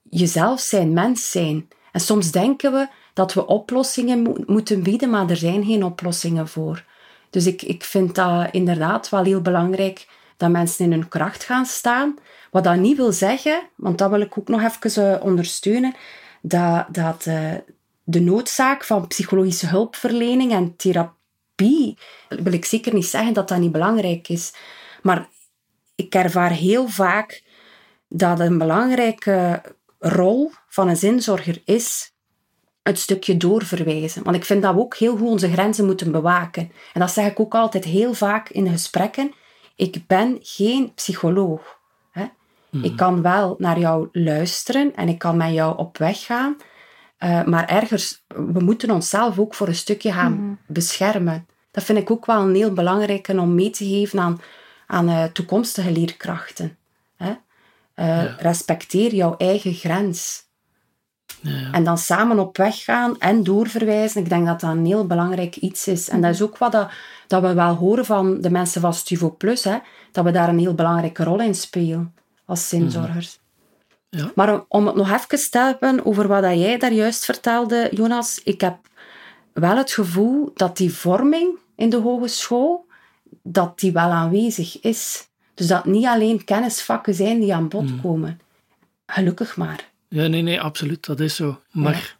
jezelf 0.09 0.59
zijn, 0.59 0.93
mens 0.93 1.31
zijn. 1.31 1.67
En 1.91 1.99
soms 1.99 2.31
denken 2.31 2.71
we 2.71 2.87
dat 3.13 3.33
we 3.33 3.45
oplossingen 3.45 4.43
moeten 4.45 4.83
bieden, 4.83 5.09
maar 5.09 5.29
er 5.29 5.37
zijn 5.37 5.65
geen 5.65 5.83
oplossingen 5.83 6.47
voor. 6.47 6.85
Dus 7.29 7.45
ik, 7.45 7.61
ik 7.61 7.83
vind 7.83 8.15
dat 8.15 8.47
inderdaad 8.51 9.09
wel 9.09 9.23
heel 9.23 9.41
belangrijk 9.41 10.07
dat 10.37 10.49
mensen 10.49 10.85
in 10.85 10.91
hun 10.91 11.07
kracht 11.07 11.43
gaan 11.43 11.65
staan. 11.65 12.15
Wat 12.51 12.63
dat 12.63 12.75
niet 12.75 12.97
wil 12.97 13.11
zeggen, 13.11 13.61
want 13.75 13.97
dat 13.97 14.09
wil 14.09 14.21
ik 14.21 14.37
ook 14.37 14.47
nog 14.47 14.61
even 14.61 15.15
uh, 15.15 15.23
ondersteunen, 15.23 15.95
dat, 16.41 16.85
dat 16.91 17.25
uh, 17.25 17.53
de 18.03 18.19
noodzaak 18.21 18.83
van 18.83 19.07
psychologische 19.07 19.67
hulpverlening 19.67 20.51
en 20.51 20.75
therapie 21.61 21.97
wil 22.29 22.53
ik 22.53 22.65
zeker 22.65 22.93
niet 22.93 23.05
zeggen 23.05 23.33
dat 23.33 23.47
dat 23.47 23.59
niet 23.59 23.71
belangrijk 23.71 24.29
is. 24.29 24.53
Maar 25.01 25.29
ik 25.95 26.15
ervaar 26.15 26.51
heel 26.51 26.87
vaak 26.87 27.43
dat 28.07 28.39
een 28.39 28.57
belangrijke 28.57 29.61
rol 29.99 30.51
van 30.67 30.87
een 30.87 30.97
zinzorger 30.97 31.61
is 31.65 32.13
het 32.81 32.99
stukje 32.99 33.37
doorverwijzen. 33.37 34.23
Want 34.23 34.35
ik 34.35 34.45
vind 34.45 34.61
dat 34.61 34.73
we 34.73 34.79
ook 34.79 34.95
heel 34.95 35.17
goed 35.17 35.27
onze 35.27 35.51
grenzen 35.51 35.85
moeten 35.85 36.11
bewaken. 36.11 36.71
En 36.93 36.99
dat 36.99 37.11
zeg 37.11 37.31
ik 37.31 37.39
ook 37.39 37.55
altijd 37.55 37.83
heel 37.83 38.13
vaak 38.13 38.49
in 38.49 38.69
gesprekken. 38.69 39.33
Ik 39.75 40.07
ben 40.07 40.37
geen 40.41 40.93
psycholoog. 40.93 41.79
Hè? 42.11 42.25
Hmm. 42.69 42.83
Ik 42.83 42.95
kan 42.95 43.21
wel 43.21 43.55
naar 43.57 43.79
jou 43.79 44.09
luisteren 44.11 44.95
en 44.95 45.07
ik 45.07 45.17
kan 45.17 45.37
met 45.37 45.53
jou 45.53 45.77
op 45.77 45.97
weg 45.97 46.25
gaan. 46.25 46.55
Uh, 47.19 47.43
maar 47.43 47.65
ergens, 47.65 48.25
we 48.27 48.59
moeten 48.59 48.91
onszelf 48.91 49.39
ook 49.39 49.55
voor 49.55 49.67
een 49.67 49.75
stukje 49.75 50.11
gaan 50.11 50.33
hmm. 50.33 50.59
beschermen. 50.67 51.45
Dat 51.71 51.83
vind 51.83 51.97
ik 51.97 52.11
ook 52.11 52.25
wel 52.25 52.41
een 52.41 52.55
heel 52.55 52.73
belangrijke 52.73 53.39
om 53.39 53.55
mee 53.55 53.69
te 53.69 53.85
geven 53.85 54.19
aan, 54.19 54.41
aan 54.87 55.09
uh, 55.09 55.23
toekomstige 55.23 55.91
leerkrachten. 55.91 56.77
Hè? 57.17 57.33
Uh, 57.95 58.39
Respecteer 58.39 59.13
jouw 59.15 59.37
eigen 59.37 59.73
grens. 59.73 60.49
Ja. 61.41 61.71
En 61.71 61.83
dan 61.83 61.97
samen 61.97 62.39
op 62.39 62.57
weg 62.57 62.83
gaan 62.83 63.19
en 63.19 63.43
doorverwijzen. 63.43 64.21
Ik 64.21 64.29
denk 64.29 64.45
dat 64.45 64.59
dat 64.59 64.69
een 64.69 64.85
heel 64.85 65.07
belangrijk 65.07 65.55
iets 65.55 65.87
is. 65.87 66.09
En 66.09 66.21
dat 66.21 66.33
is 66.33 66.41
ook 66.41 66.57
wat 66.57 66.71
dat, 66.71 66.91
dat 67.27 67.41
we 67.41 67.53
wel 67.53 67.75
horen 67.75 68.05
van 68.05 68.41
de 68.41 68.49
mensen 68.49 68.81
van 68.81 68.93
Stuvo 68.93 69.35
Plus. 69.37 69.63
Hè? 69.63 69.77
Dat 70.11 70.23
we 70.23 70.31
daar 70.31 70.49
een 70.49 70.59
heel 70.59 70.75
belangrijke 70.75 71.23
rol 71.23 71.41
in 71.41 71.55
spelen 71.55 72.15
als 72.45 72.67
zinzorgers. 72.67 73.39
Ja. 74.09 74.31
Maar 74.35 74.63
om 74.67 74.85
het 74.85 74.95
nog 74.95 75.11
even 75.11 75.49
te 75.51 75.59
hebben 75.59 76.05
over 76.05 76.27
wat 76.27 76.43
jij 76.43 76.77
daar 76.77 76.93
juist 76.93 77.25
vertelde, 77.25 77.89
Jonas. 77.91 78.41
Ik 78.43 78.61
heb 78.61 78.77
wel 79.53 79.77
het 79.77 79.91
gevoel 79.91 80.51
dat 80.53 80.77
die 80.77 80.93
vorming 80.93 81.57
in 81.75 81.89
de 81.89 81.97
hogeschool, 81.97 82.85
dat 83.43 83.79
die 83.79 83.91
wel 83.91 84.09
aanwezig 84.09 84.79
is. 84.79 85.27
Dus 85.53 85.67
dat 85.67 85.85
niet 85.85 86.05
alleen 86.05 86.43
kennisvakken 86.43 87.13
zijn 87.13 87.39
die 87.39 87.53
aan 87.53 87.67
bod 87.67 87.89
hmm. 87.89 88.01
komen. 88.01 88.39
Gelukkig 89.05 89.57
maar. 89.57 89.89
Ja, 90.07 90.27
nee, 90.27 90.41
nee, 90.41 90.61
absoluut. 90.61 91.05
Dat 91.05 91.19
is 91.19 91.35
zo. 91.35 91.59
Maar 91.71 92.17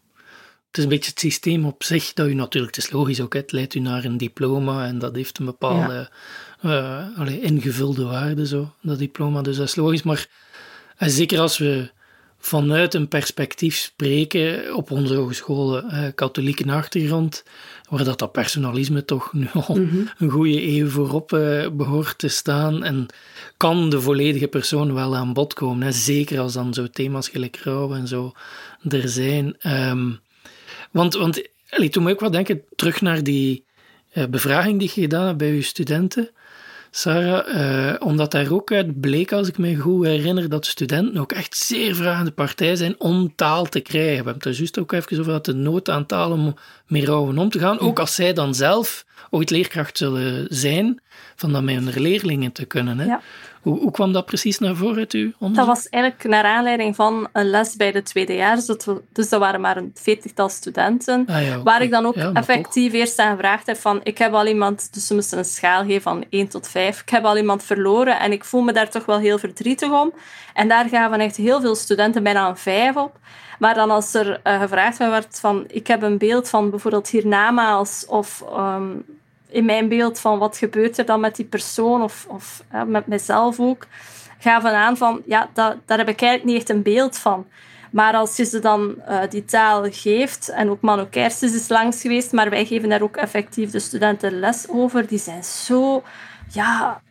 het 0.67 0.77
is 0.77 0.83
een 0.83 0.89
beetje 0.89 1.09
het 1.09 1.19
systeem 1.19 1.65
op 1.65 1.83
zich 1.83 2.13
dat 2.13 2.27
u 2.27 2.33
natuurlijk, 2.33 2.75
het 2.75 2.85
is 2.85 2.91
logisch 2.91 3.21
ook, 3.21 3.33
het 3.33 3.51
leidt 3.51 3.75
u 3.75 3.79
naar 3.79 4.03
een 4.03 4.17
diploma 4.17 4.85
en 4.85 4.99
dat 4.99 5.15
heeft 5.15 5.39
een 5.39 5.45
bepaalde 5.45 6.09
ja. 6.61 7.11
uh, 7.17 7.43
ingevulde 7.43 8.03
waarde, 8.03 8.47
zo, 8.47 8.73
dat 8.81 8.99
diploma. 8.99 9.41
Dus 9.41 9.57
dat 9.57 9.67
is 9.67 9.75
logisch. 9.75 10.03
Maar 10.03 10.27
zeker 10.97 11.39
als 11.39 11.57
we 11.57 11.91
vanuit 12.41 12.93
een 12.93 13.07
perspectief 13.07 13.75
spreken 13.75 14.75
op 14.75 14.91
onze 14.91 15.13
hogescholen, 15.13 15.85
uh, 15.91 16.07
katholieke 16.15 16.71
achtergrond, 16.71 17.43
waar 17.89 18.03
dat, 18.03 18.19
dat 18.19 18.31
personalisme 18.31 19.05
toch 19.05 19.33
nu 19.33 19.47
al 19.53 19.75
mhm. 19.75 19.97
een 20.17 20.29
goede 20.29 20.67
eeuw 20.67 20.87
voorop 20.87 21.31
uh, 21.33 21.69
behoort 21.69 22.17
te 22.17 22.27
staan. 22.27 22.83
En 22.83 23.05
kan 23.57 23.89
de 23.89 24.01
volledige 24.01 24.47
persoon 24.47 24.93
wel 24.93 25.15
aan 25.15 25.33
bod 25.33 25.53
komen. 25.53 25.83
Hè? 25.83 25.91
Zeker 25.91 26.39
als 26.39 26.53
dan 26.53 26.73
zo 26.73 26.87
thema's 26.87 27.27
gelijk 27.27 27.57
rouw 27.57 27.93
en 27.93 28.07
zo 28.07 28.31
er 28.89 29.09
zijn. 29.09 29.55
Um, 29.67 30.19
want, 30.91 31.13
want 31.13 31.41
allee, 31.69 31.89
toen 31.89 32.03
moet 32.03 32.11
ik 32.11 32.19
wel 32.19 32.31
denken, 32.31 32.63
terug 32.75 33.01
naar 33.01 33.23
die 33.23 33.65
uh, 34.13 34.25
bevraging 34.25 34.79
die 34.79 34.91
je 34.93 35.01
gedaan 35.01 35.25
hebt 35.25 35.37
bij 35.37 35.53
je 35.53 35.61
studenten. 35.61 36.29
Sarah, 36.93 37.47
uh, 37.55 37.95
omdat 37.99 38.31
daar 38.31 38.51
ook 38.51 38.71
uit 38.71 38.99
bleek, 38.99 39.31
als 39.31 39.47
ik 39.47 39.57
me 39.57 39.75
goed 39.75 40.05
herinner, 40.05 40.49
dat 40.49 40.65
studenten 40.65 41.21
ook 41.21 41.31
echt 41.31 41.57
zeer 41.57 41.95
vragende 41.95 42.31
partij 42.31 42.75
zijn 42.75 42.95
om 42.97 43.35
taal 43.35 43.65
te 43.65 43.79
krijgen. 43.79 44.09
We 44.09 44.15
hebben 44.15 44.33
het 44.33 44.45
er 44.45 44.53
juist 44.53 44.79
ook 44.79 44.91
even 44.91 45.19
over 45.19 45.31
dat 45.31 45.45
de 45.45 45.53
nood 45.53 45.89
aan 45.89 46.05
taal 46.05 46.31
om 46.31 46.55
meer 46.87 47.05
rouwen 47.05 47.37
om 47.37 47.49
te 47.49 47.59
gaan. 47.59 47.79
Ook 47.79 47.99
als 47.99 48.15
zij 48.15 48.33
dan 48.33 48.55
zelf 48.55 49.05
ooit 49.29 49.49
leerkracht 49.49 49.97
zullen 49.97 50.45
zijn, 50.49 51.01
van 51.35 51.53
dat 51.53 51.63
met 51.63 51.75
hun 51.75 52.01
leerlingen 52.01 52.51
te 52.51 52.65
kunnen. 52.65 52.99
Hè? 52.99 53.05
Ja. 53.05 53.21
Hoe, 53.61 53.79
hoe, 53.79 53.91
kwam 53.91 54.13
dat 54.13 54.25
precies 54.25 54.59
naar 54.59 54.75
voren 54.75 54.97
uit 54.97 55.11
uw 55.11 55.31
onderzoek? 55.39 55.67
Dat 55.67 55.75
was 55.75 55.89
eigenlijk 55.89 56.23
naar 56.23 56.43
aanleiding 56.43 56.95
van 56.95 57.27
een 57.33 57.49
les 57.49 57.75
bij 57.75 57.91
de 57.91 58.03
tweedejaars. 58.03 58.65
Dus 58.65 59.29
dat 59.29 59.39
waren 59.39 59.61
maar 59.61 59.77
een 59.77 59.91
veertigtal 59.93 60.49
studenten. 60.49 61.25
Ah, 61.27 61.63
waar 61.63 61.81
ik 61.81 61.91
dan 61.91 62.05
ook 62.05 62.15
effectief 62.15 62.93
eerst 62.93 63.19
aan 63.19 63.31
gevraagd 63.35 63.67
heb 63.67 63.77
van... 63.77 63.99
Ik 64.03 64.17
heb 64.17 64.33
al 64.33 64.47
iemand... 64.47 64.93
Dus 64.93 65.07
ze 65.07 65.13
moesten 65.13 65.37
een 65.37 65.45
schaal 65.45 65.85
geven 65.85 66.01
van 66.01 66.25
1 66.29 66.47
tot 66.47 66.67
5. 66.67 66.80
Ik 66.87 67.09
heb 67.09 67.23
al 67.23 67.37
iemand 67.37 67.63
verloren 67.63 68.19
en 68.19 68.31
ik 68.31 68.43
voel 68.43 68.61
me 68.61 68.73
daar 68.73 68.89
toch 68.89 69.05
wel 69.05 69.19
heel 69.19 69.37
verdrietig 69.37 69.91
om. 69.91 70.13
En 70.53 70.67
daar 70.67 70.89
gaven 70.89 71.19
echt 71.19 71.35
heel 71.35 71.61
veel 71.61 71.75
studenten 71.75 72.23
bijna 72.23 72.49
een 72.49 72.57
5 72.57 72.95
op. 72.95 73.17
Maar 73.59 73.73
dan 73.73 73.91
als 73.91 74.13
er 74.13 74.41
uh, 74.43 74.61
gevraagd 74.61 74.97
werd 74.97 75.39
van... 75.39 75.63
Ik 75.67 75.87
heb 75.87 76.01
een 76.01 76.17
beeld 76.17 76.49
van 76.49 76.69
bijvoorbeeld 76.69 77.09
hiernamaals 77.09 78.05
of... 78.05 78.43
Um, 78.57 79.05
in 79.51 79.65
mijn 79.65 79.87
beeld 79.87 80.19
van 80.19 80.39
wat 80.39 80.57
gebeurt 80.57 80.97
er 80.97 81.05
dan 81.05 81.19
met 81.19 81.35
die 81.35 81.45
persoon 81.45 82.01
of, 82.01 82.25
of 82.29 82.63
met 82.85 83.07
mezelf 83.07 83.59
ook, 83.59 83.87
gaven 84.39 84.75
aan 84.75 84.97
van 84.97 85.21
ja, 85.25 85.49
dat, 85.53 85.75
daar 85.85 85.97
heb 85.97 86.09
ik 86.09 86.21
eigenlijk 86.21 86.43
niet 86.43 86.55
echt 86.57 86.69
een 86.69 86.81
beeld 86.83 87.17
van. 87.17 87.45
Maar 87.91 88.13
als 88.13 88.35
je 88.35 88.45
ze 88.45 88.59
dan 88.59 88.95
uh, 89.09 89.19
die 89.29 89.45
taal 89.45 89.85
geeft, 89.91 90.49
en 90.49 90.69
ook 90.69 90.81
Manu 90.81 91.05
Kerstens 91.05 91.53
is 91.53 91.69
langs 91.69 92.01
geweest, 92.01 92.31
maar 92.31 92.49
wij 92.49 92.65
geven 92.65 92.89
daar 92.89 93.01
ook 93.01 93.17
effectief 93.17 93.71
de 93.71 93.79
studenten 93.79 94.39
les 94.39 94.65
over, 94.69 95.07
die 95.07 95.19
zijn 95.19 95.43
zo, 95.43 96.03
ja, 96.53 97.01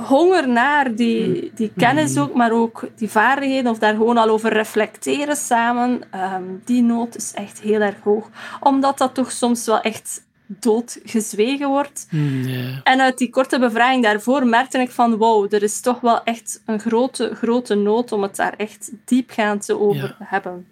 honger 0.00 0.48
naar 0.48 0.94
die, 0.94 1.52
die 1.54 1.72
kennis 1.76 2.14
mm. 2.14 2.22
ook, 2.22 2.34
maar 2.34 2.52
ook 2.52 2.88
die 2.96 3.10
vaardigheden, 3.10 3.70
of 3.70 3.78
daar 3.78 3.94
gewoon 3.94 4.16
al 4.16 4.28
over 4.28 4.52
reflecteren 4.52 5.36
samen, 5.36 6.02
um, 6.34 6.62
die 6.64 6.82
nood 6.82 7.16
is 7.16 7.32
echt 7.34 7.60
heel 7.60 7.80
erg 7.80 8.00
hoog. 8.02 8.30
Omdat 8.60 8.98
dat 8.98 9.14
toch 9.14 9.32
soms 9.32 9.66
wel 9.66 9.80
echt 9.80 10.24
doodgezwegen 10.46 11.68
wordt. 11.68 12.06
Hmm, 12.10 12.80
en 12.82 13.00
uit 13.00 13.18
die 13.18 13.30
korte 13.30 13.58
bevraging 13.58 14.02
daarvoor 14.02 14.46
merkte 14.46 14.78
ik 14.78 14.90
van 14.90 15.16
wow, 15.16 15.54
er 15.54 15.62
is 15.62 15.80
toch 15.80 16.00
wel 16.00 16.22
echt 16.22 16.62
een 16.66 16.80
grote, 16.80 17.34
grote 17.34 17.74
nood 17.74 18.12
om 18.12 18.22
het 18.22 18.36
daar 18.36 18.54
echt 18.56 18.90
diepgaand 19.04 19.72
over 19.72 20.14
te 20.18 20.24
hebben. 20.24 20.66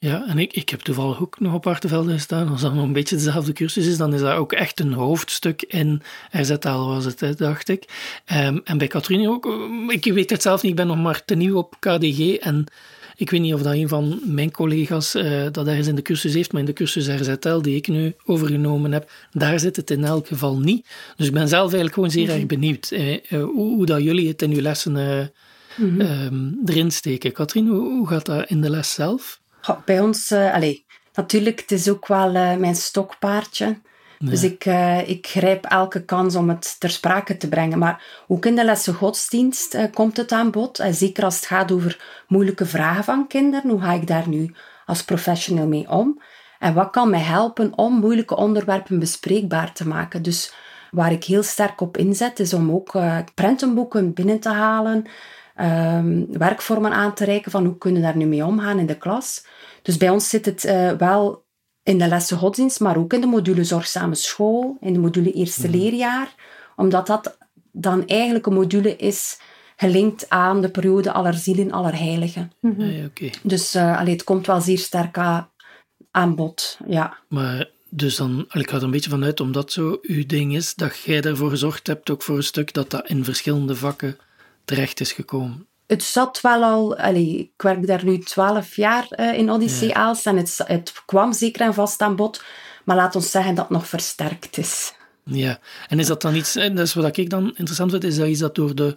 Ja, 0.00 0.26
en 0.26 0.38
ik, 0.38 0.52
ik 0.52 0.68
heb 0.68 0.80
toevallig 0.80 1.20
ook 1.20 1.40
nog 1.40 1.54
op 1.54 1.66
Artevelde 1.66 2.12
gestaan. 2.12 2.48
Als 2.48 2.60
dat 2.60 2.74
nog 2.74 2.84
een 2.84 2.92
beetje 2.92 3.16
dezelfde 3.16 3.52
cursus 3.52 3.86
is, 3.86 3.96
dan 3.96 4.14
is 4.14 4.20
dat 4.20 4.32
ook 4.32 4.52
echt 4.52 4.80
een 4.80 4.92
hoofdstuk 4.92 5.62
in 5.62 6.02
RZ-taal 6.30 6.86
was 6.86 7.04
het, 7.04 7.38
dacht 7.38 7.68
ik. 7.68 7.84
Um, 8.32 8.60
en 8.64 8.78
bij 8.78 8.86
Katrine 8.86 9.28
ook. 9.28 9.48
Ik 9.88 10.12
weet 10.12 10.30
het 10.30 10.42
zelf 10.42 10.62
niet, 10.62 10.70
ik 10.70 10.76
ben 10.76 10.86
nog 10.86 10.96
maar 10.96 11.24
te 11.24 11.34
nieuw 11.34 11.56
op 11.56 11.76
KDG 11.78 12.34
en 12.34 12.66
ik 13.16 13.30
weet 13.30 13.40
niet 13.40 13.54
of 13.54 13.62
dat 13.62 13.74
een 13.74 13.88
van 13.88 14.20
mijn 14.24 14.50
collega's 14.50 15.14
uh, 15.14 15.46
dat 15.52 15.66
ergens 15.66 15.86
in 15.86 15.94
de 15.94 16.02
cursus 16.02 16.34
heeft, 16.34 16.52
maar 16.52 16.60
in 16.60 16.66
de 16.66 16.72
cursus 16.72 17.08
RZL 17.08 17.60
die 17.60 17.76
ik 17.76 17.88
nu 17.88 18.14
overgenomen 18.24 18.92
heb, 18.92 19.10
daar 19.30 19.60
zit 19.60 19.76
het 19.76 19.90
in 19.90 20.04
elk 20.04 20.26
geval 20.26 20.58
niet. 20.58 20.86
Dus 21.16 21.26
ik 21.26 21.32
ben 21.32 21.48
zelf 21.48 21.62
eigenlijk 21.62 21.94
gewoon 21.94 22.10
zeer 22.10 22.30
erg 22.30 22.46
benieuwd 22.46 22.90
uh, 22.90 23.18
hoe, 23.28 23.74
hoe, 23.74 23.86
dat 23.86 24.02
jullie 24.02 24.28
het 24.28 24.42
in 24.42 24.52
uw 24.52 24.60
lessen 24.60 24.92
mm 25.76 26.00
-hmm. 26.00 26.60
erin 26.64 26.90
steken. 26.90 27.32
Katrien, 27.32 27.68
hoe, 27.68 27.80
hoe, 27.80 28.08
gaat 28.08 28.26
dat 28.26 28.48
in 28.48 28.60
de 28.60 28.70
les 28.70 28.94
zelf? 28.94 29.40
Bij 29.84 30.00
ons, 30.00 30.32
allez, 30.32 30.80
natuurlijk, 31.14 31.60
het 31.60 31.72
is 31.72 31.88
ook 31.88 32.06
wel 32.06 32.32
mijn 32.58 32.76
stokpaardje. 32.76 33.78
Dus 34.18 34.42
ik, 34.42 34.64
uh, 34.64 35.08
ik 35.08 35.26
grijp 35.26 35.64
elke 35.64 36.04
kans 36.04 36.36
om 36.36 36.48
het 36.48 36.76
ter 36.80 36.90
sprake 36.90 37.36
te 37.36 37.48
brengen. 37.48 37.78
Maar 37.78 38.24
ook 38.28 38.46
in 38.46 38.56
de 38.56 38.64
lessen 38.64 38.94
godsdienst 38.94 39.74
uh, 39.74 39.84
komt 39.92 40.16
het 40.16 40.32
aan 40.32 40.50
bod. 40.50 40.80
Uh, 40.80 40.86
zeker 40.90 41.24
als 41.24 41.36
het 41.36 41.46
gaat 41.46 41.72
over 41.72 42.24
moeilijke 42.28 42.66
vragen 42.66 43.04
van 43.04 43.26
kinderen. 43.26 43.70
Hoe 43.70 43.80
ga 43.80 43.92
ik 43.92 44.06
daar 44.06 44.28
nu 44.28 44.54
als 44.86 45.04
professional 45.04 45.66
mee 45.66 45.90
om? 45.90 46.22
En 46.58 46.74
wat 46.74 46.90
kan 46.90 47.10
mij 47.10 47.20
helpen 47.20 47.78
om 47.78 47.98
moeilijke 47.98 48.36
onderwerpen 48.36 48.98
bespreekbaar 48.98 49.72
te 49.72 49.88
maken? 49.88 50.22
Dus 50.22 50.52
waar 50.90 51.12
ik 51.12 51.24
heel 51.24 51.42
sterk 51.42 51.80
op 51.80 51.96
inzet, 51.96 52.40
is 52.40 52.54
om 52.54 52.70
ook 52.70 52.98
prentenboeken 53.34 54.12
binnen 54.14 54.40
te 54.40 54.48
halen. 54.48 55.06
Um, 55.60 56.38
werkvormen 56.38 56.92
aan 56.92 57.14
te 57.14 57.24
reiken 57.24 57.50
van 57.50 57.64
hoe 57.64 57.78
kunnen 57.78 58.00
we 58.00 58.06
daar 58.06 58.16
nu 58.16 58.26
mee 58.26 58.44
omgaan 58.44 58.78
in 58.78 58.86
de 58.86 58.98
klas. 58.98 59.46
Dus 59.82 59.96
bij 59.96 60.08
ons 60.08 60.28
zit 60.28 60.44
het 60.44 60.62
wel 60.98 61.46
in 61.82 61.98
de 61.98 62.08
lessen 62.08 62.38
godsdienst, 62.38 62.80
maar 62.80 62.96
ook 62.96 63.12
in 63.12 63.20
de 63.20 63.26
module 63.26 63.64
zorgzame 63.64 64.14
school, 64.14 64.76
in 64.80 64.92
de 64.92 64.98
module 64.98 65.32
eerste 65.32 65.68
mhm. 65.68 65.76
leerjaar, 65.76 66.34
omdat 66.76 67.06
dat 67.06 67.38
dan 67.72 68.06
eigenlijk 68.06 68.46
een 68.46 68.54
module 68.54 68.96
is 68.96 69.40
gelinkt 69.76 70.28
aan 70.28 70.60
de 70.60 70.70
periode 70.70 71.12
aller 71.12 71.34
zielen, 71.34 71.72
aller 71.72 71.98
heiligen. 71.98 72.52
Mhm. 72.60 72.82
Ah, 72.82 73.30
Dus 73.42 73.76
uh, 73.76 74.00
het 74.04 74.24
komt 74.24 74.46
wel 74.46 74.60
zeer 74.60 74.78
sterk 74.78 75.18
aan, 76.10 76.34
bod, 76.34 76.78
ja. 76.86 77.16
Maar 77.28 77.70
dus 77.88 78.16
dan, 78.16 78.46
ik 78.52 78.70
ga 78.70 78.76
er 78.76 78.82
een 78.82 78.90
beetje 78.90 79.10
vanuit, 79.10 79.40
omdat 79.40 79.72
zo 79.72 79.98
uw 80.02 80.26
ding 80.26 80.54
is, 80.54 80.74
dat 80.74 80.98
jij 80.98 81.20
ervoor 81.20 81.50
gezorgd 81.50 81.86
hebt, 81.86 82.10
ook 82.10 82.22
voor 82.22 82.36
een 82.36 82.42
stuk, 82.42 82.72
dat 82.72 82.90
dat 82.90 83.08
in 83.08 83.24
verschillende 83.24 83.74
vakken 83.74 84.18
terecht 84.68 85.00
is 85.00 85.12
gekomen 85.12 85.68
het 85.88 86.02
zat 86.02 86.40
wel 86.40 86.62
al, 86.62 86.96
allee, 86.96 87.38
ik 87.38 87.62
werk 87.62 87.86
daar 87.86 88.04
nu 88.04 88.18
twaalf 88.18 88.76
jaar 88.76 89.08
uh, 89.16 89.34
in 89.34 89.50
Odyssee 89.50 89.88
ja. 89.88 90.14
en 90.24 90.36
het, 90.36 90.60
het 90.64 90.92
kwam 91.06 91.32
zeker 91.32 91.60
en 91.60 91.74
vast 91.74 92.00
aan 92.00 92.16
bod, 92.16 92.42
maar 92.84 92.96
laat 92.96 93.16
ons 93.16 93.30
zeggen 93.30 93.54
dat 93.54 93.64
het 93.64 93.76
nog 93.76 93.86
versterkt 93.86 94.58
is. 94.58 94.94
Ja, 95.24 95.58
en 95.88 95.98
is 95.98 96.06
dat 96.06 96.22
dan 96.22 96.34
iets, 96.34 96.52
dat 96.52 96.78
is 96.78 96.94
wat 96.94 97.16
ik 97.16 97.30
dan 97.30 97.46
interessant 97.46 97.90
vind, 97.90 98.04
is 98.04 98.16
dat 98.16 98.26
iets 98.26 98.40
dat 98.40 98.54
door 98.54 98.74
de 98.74 98.96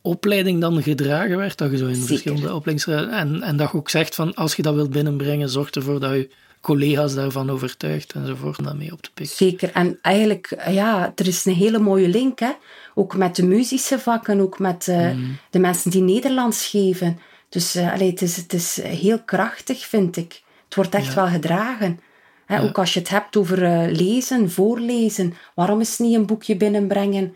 opleiding 0.00 0.60
dan 0.60 0.82
gedragen 0.82 1.36
werd, 1.36 1.58
dat 1.58 1.70
je 1.70 1.76
zo 1.76 1.86
in 1.86 1.94
verschillende 1.94 2.54
opleidings... 2.54 2.86
En, 2.86 3.42
en 3.42 3.56
dat 3.56 3.70
je 3.70 3.76
ook 3.76 3.90
zegt 3.90 4.14
van, 4.14 4.34
als 4.34 4.54
je 4.54 4.62
dat 4.62 4.74
wilt 4.74 4.90
binnenbrengen, 4.90 5.48
zorg 5.48 5.70
ervoor 5.70 6.00
dat 6.00 6.12
je 6.12 6.30
collega's 6.60 7.14
daarvan 7.14 7.50
overtuigt 7.50 8.12
enzovoort, 8.12 8.58
om 8.58 8.64
dat 8.64 8.76
mee 8.76 8.92
op 8.92 9.02
te 9.02 9.10
pikken. 9.14 9.36
Zeker, 9.36 9.70
en 9.72 9.98
eigenlijk, 10.02 10.62
ja, 10.68 11.12
er 11.14 11.26
is 11.26 11.44
een 11.44 11.54
hele 11.54 11.78
mooie 11.78 12.08
link, 12.08 12.38
hè 12.38 12.52
ook 12.98 13.16
met 13.16 13.36
de 13.36 13.46
muzische 13.46 13.98
vakken, 13.98 14.40
ook 14.40 14.58
met 14.58 14.86
uh, 14.86 15.10
de 15.50 15.58
mensen 15.58 15.90
die 15.90 16.02
Nederlands 16.02 16.66
geven. 16.66 17.18
Dus 17.48 17.76
uh, 17.76 17.92
allee, 17.92 18.10
het, 18.10 18.22
is, 18.22 18.36
het 18.36 18.52
is 18.52 18.82
heel 18.82 19.22
krachtig, 19.22 19.86
vind 19.86 20.16
ik. 20.16 20.42
Het 20.64 20.74
wordt 20.74 20.94
echt 20.94 21.14
wel 21.14 21.26
gedragen. 21.26 22.00
Hè, 22.46 22.62
Ook 22.62 22.78
als 22.78 22.94
je 22.94 22.98
het 22.98 23.08
hebt 23.08 23.36
over 23.36 23.62
uh, 23.62 23.96
lezen, 23.96 24.50
voorlezen. 24.50 25.34
Waarom 25.54 25.80
is 25.80 25.98
niet 25.98 26.14
een 26.14 26.26
boekje 26.26 26.56
binnenbrengen 26.56 27.34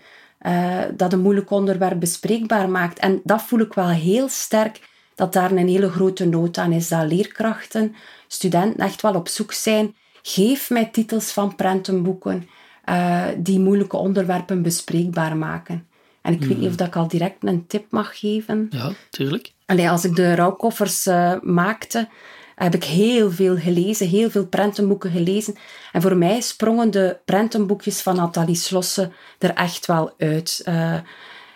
dat 0.97 1.13
een 1.13 1.21
moeilijk 1.21 1.51
onderwerp 1.51 2.01
bespreekbaar 2.01 2.69
maakt? 2.69 2.99
En 2.99 3.21
dat 3.25 3.43
voel 3.43 3.61
ik 3.61 3.73
wel 3.73 3.89
heel 3.89 4.29
sterk, 4.29 4.81
dat 5.15 5.33
daar 5.33 5.51
een 5.51 5.69
hele 5.69 5.91
grote 5.91 6.25
nood 6.27 6.59
aan 6.59 6.73
is. 6.73 6.89
Dat 6.89 7.13
leerkrachten, 7.13 7.95
studenten 8.27 8.85
echt 8.85 9.03
wel 9.03 9.15
op 9.15 9.29
zoek 9.29 9.53
zijn. 9.53 9.95
Geef 10.23 10.71
mij 10.71 10.85
titels 10.85 11.33
van 11.33 11.55
prentenboeken 11.55 12.49
uh, 12.91 13.27
die 13.37 13.61
moeilijke 13.61 13.97
onderwerpen 13.97 14.63
bespreekbaar 14.63 15.37
maken. 15.37 15.87
En 16.23 16.33
ik 16.33 16.45
weet 16.45 16.59
niet 16.59 16.69
of 16.69 16.77
dat 16.77 16.87
ik 16.87 16.97
al 16.97 17.09
direct 17.09 17.37
een 17.41 17.67
tip 17.67 17.85
mag 17.91 18.19
geven. 18.19 18.67
Ja, 18.71 18.93
tuurlijk. 19.11 19.53
Allee, 19.67 19.91
als 19.91 20.05
ik 20.05 20.17
de 20.17 20.35
rouwkoffers 20.35 21.07
uh, 21.07 21.35
maakte, 21.43 22.09
heb 22.55 22.75
ik 22.75 22.85
heel 22.85 23.31
veel 23.31 23.57
gelezen, 23.57 24.09
heel 24.09 24.31
veel 24.31 24.47
prentenboeken 24.47 25.11
gelezen. 25.11 25.55
En 25.93 26.03
voor 26.03 26.17
mij 26.17 26.41
sprongen 26.41 26.91
de 26.91 27.17
prentenboekjes 27.25 28.03
van 28.03 28.17
Nathalie 28.17 28.55
Slossen 28.55 29.13
er 29.39 29.51
echt 29.51 29.87
wel 29.87 30.13
uit. 30.19 30.63
Uh, 30.69 30.95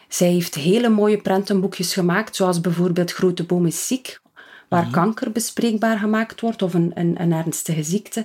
zij 0.08 0.28
heeft 0.28 0.54
hele 0.54 0.88
mooie 0.88 1.18
prentenboekjes 1.18 1.92
gemaakt, 1.92 2.36
zoals 2.36 2.60
bijvoorbeeld 2.60 3.12
Grote 3.12 3.44
Boom 3.44 3.66
is 3.66 3.86
ziek, 3.86 4.20
waar 4.68 4.90
kanker 4.90 5.32
bespreekbaar 5.32 5.98
gemaakt 5.98 6.40
wordt 6.40 6.62
of 6.62 6.74
een, 6.74 6.90
een, 6.94 7.20
een 7.20 7.32
ernstige 7.32 7.82
ziekte. 7.82 8.24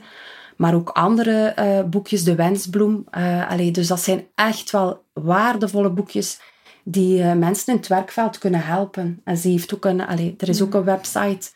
Maar 0.59 0.73
ook 0.73 0.89
andere 0.89 1.55
uh, 1.59 1.89
boekjes, 1.89 2.23
De 2.23 2.35
Wensbloem. 2.35 3.05
Uh, 3.17 3.49
allee, 3.49 3.71
dus 3.71 3.87
dat 3.87 3.99
zijn 3.99 4.27
echt 4.35 4.71
wel 4.71 5.03
waardevolle 5.13 5.89
boekjes 5.89 6.39
die 6.83 7.19
uh, 7.19 7.33
mensen 7.33 7.73
in 7.73 7.79
het 7.79 7.87
werkveld 7.87 8.37
kunnen 8.37 8.65
helpen. 8.65 9.21
En 9.23 9.37
ze 9.37 9.47
heeft 9.47 9.73
ook 9.73 9.85
een, 9.85 10.07
allee, 10.07 10.35
er 10.37 10.49
is 10.49 10.61
ook 10.61 10.73
een 10.73 10.83
website, 10.83 11.49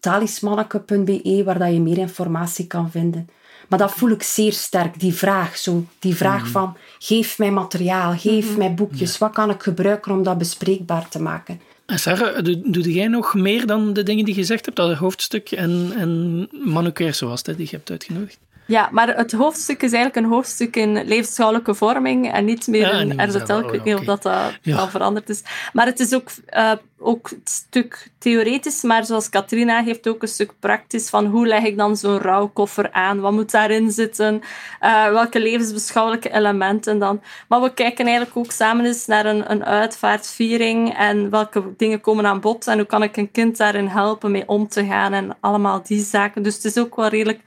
talismanneke.be, 0.00 1.42
waar 1.44 1.58
dat 1.58 1.72
je 1.72 1.80
meer 1.80 1.98
informatie 1.98 2.66
kan 2.66 2.90
vinden. 2.90 3.28
Maar 3.68 3.78
dat 3.78 3.92
voel 3.92 4.10
ik 4.10 4.22
zeer 4.22 4.52
sterk, 4.52 5.00
die 5.00 5.14
vraag. 5.14 5.56
Zo, 5.56 5.84
die 5.98 6.16
vraag 6.16 6.44
mm. 6.44 6.50
van, 6.50 6.76
geef 6.98 7.38
mij 7.38 7.50
materiaal, 7.50 8.12
geef 8.12 8.44
mm-hmm. 8.44 8.58
mij 8.58 8.74
boekjes. 8.74 9.18
Wat 9.18 9.32
kan 9.32 9.50
ik 9.50 9.62
gebruiken 9.62 10.12
om 10.12 10.22
dat 10.22 10.38
bespreekbaar 10.38 11.08
te 11.08 11.22
maken? 11.22 11.60
Sarah, 11.98 12.44
doe, 12.44 12.60
doe 12.64 12.92
jij 12.92 13.08
nog 13.08 13.34
meer 13.34 13.66
dan 13.66 13.92
de 13.92 14.02
dingen 14.02 14.24
die 14.24 14.34
je 14.34 14.40
gezegd 14.40 14.64
hebt? 14.64 14.76
Dat 14.76 14.96
hoofdstuk 14.96 15.50
en, 15.50 15.92
en 15.96 16.48
Manu 16.50 16.90
Kersen 16.90 17.28
was 17.28 17.42
die 17.42 17.56
je 17.58 17.76
hebt 17.76 17.90
uitgenodigd. 17.90 18.38
Ja, 18.70 18.88
maar 18.92 19.16
het 19.16 19.32
hoofdstuk 19.32 19.82
is 19.82 19.92
eigenlijk 19.92 20.26
een 20.26 20.32
hoofdstuk 20.32 20.76
in 20.76 21.04
levensschouwelijke 21.04 21.74
vorming 21.74 22.32
en 22.32 22.44
niet 22.44 22.66
meer 22.66 22.80
Ja, 22.80 22.90
in 22.90 23.06
niet 23.08 23.16
meer 23.16 23.26
RZL. 23.28 23.46
zelf. 23.46 23.60
Ik 23.62 23.70
weet 23.70 23.80
Oh, 23.80 23.84
niet 23.86 23.94
of 23.98 24.04
dat, 24.04 24.22
dat 24.22 24.58
Ja. 24.62 24.76
al 24.76 24.88
veranderd 24.88 25.28
is. 25.28 25.42
Maar 25.72 25.86
het 25.86 26.00
is 26.00 26.14
ook, 26.14 26.28
eh, 26.46 26.72
ook 26.98 27.30
een 27.30 27.40
stuk 27.44 28.08
theoretisch, 28.18 28.82
maar 28.82 29.04
zoals 29.04 29.28
Katrina 29.28 29.82
heeft 29.82 30.08
ook 30.08 30.22
een 30.22 30.28
stuk 30.28 30.52
praktisch 30.60 31.08
van 31.08 31.26
hoe 31.26 31.46
leg 31.46 31.62
ik 31.64 31.76
dan 31.76 31.96
zo'n 31.96 32.18
rouwkoffer 32.18 32.92
aan? 32.92 33.20
Wat 33.20 33.32
moet 33.32 33.50
daarin 33.50 33.90
zitten? 33.90 34.42
Eh, 34.80 35.08
welke 35.10 35.40
levensbeschouwelijke 35.40 36.32
elementen 36.32 36.98
dan? 36.98 37.20
Maar 37.48 37.60
we 37.60 37.74
kijken 37.74 38.06
eigenlijk 38.06 38.36
ook 38.36 38.52
samen 38.52 38.84
eens 38.84 39.06
naar 39.06 39.26
een, 39.26 39.50
een 39.50 39.64
uitvaartviering 39.64 40.94
en 40.98 41.30
welke 41.30 41.62
dingen 41.76 42.00
komen 42.00 42.26
aan 42.26 42.40
bod 42.40 42.66
en 42.66 42.76
hoe 42.78 42.86
kan 42.86 43.02
ik 43.02 43.16
een 43.16 43.30
kind 43.30 43.56
daarin 43.56 43.86
helpen 43.86 44.30
mee 44.30 44.48
om 44.48 44.68
te 44.68 44.84
gaan 44.84 45.12
en 45.12 45.36
allemaal 45.40 45.82
die 45.82 46.02
zaken. 46.02 46.42
Dus 46.42 46.54
het 46.54 46.64
is 46.64 46.78
ook 46.78 46.96
wel 46.96 47.08
redelijk 47.08 47.40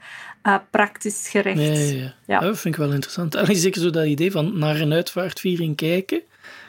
eh, 0.44 0.54
praktisch 0.70 1.28
gericht. 1.28 1.60
Ja, 1.60 1.72
ja, 1.72 2.02
ja. 2.02 2.14
Ja. 2.26 2.38
dat 2.40 2.58
vind 2.58 2.74
ik 2.74 2.80
wel 2.80 2.92
interessant. 2.92 3.36
Allee, 3.36 3.56
zeker 3.56 3.80
zo 3.80 3.90
dat 3.90 4.04
idee 4.06 4.30
van 4.30 4.58
naar 4.58 4.80
een 4.80 4.92
uitvaartviering 4.92 5.76
kijken 5.76 6.22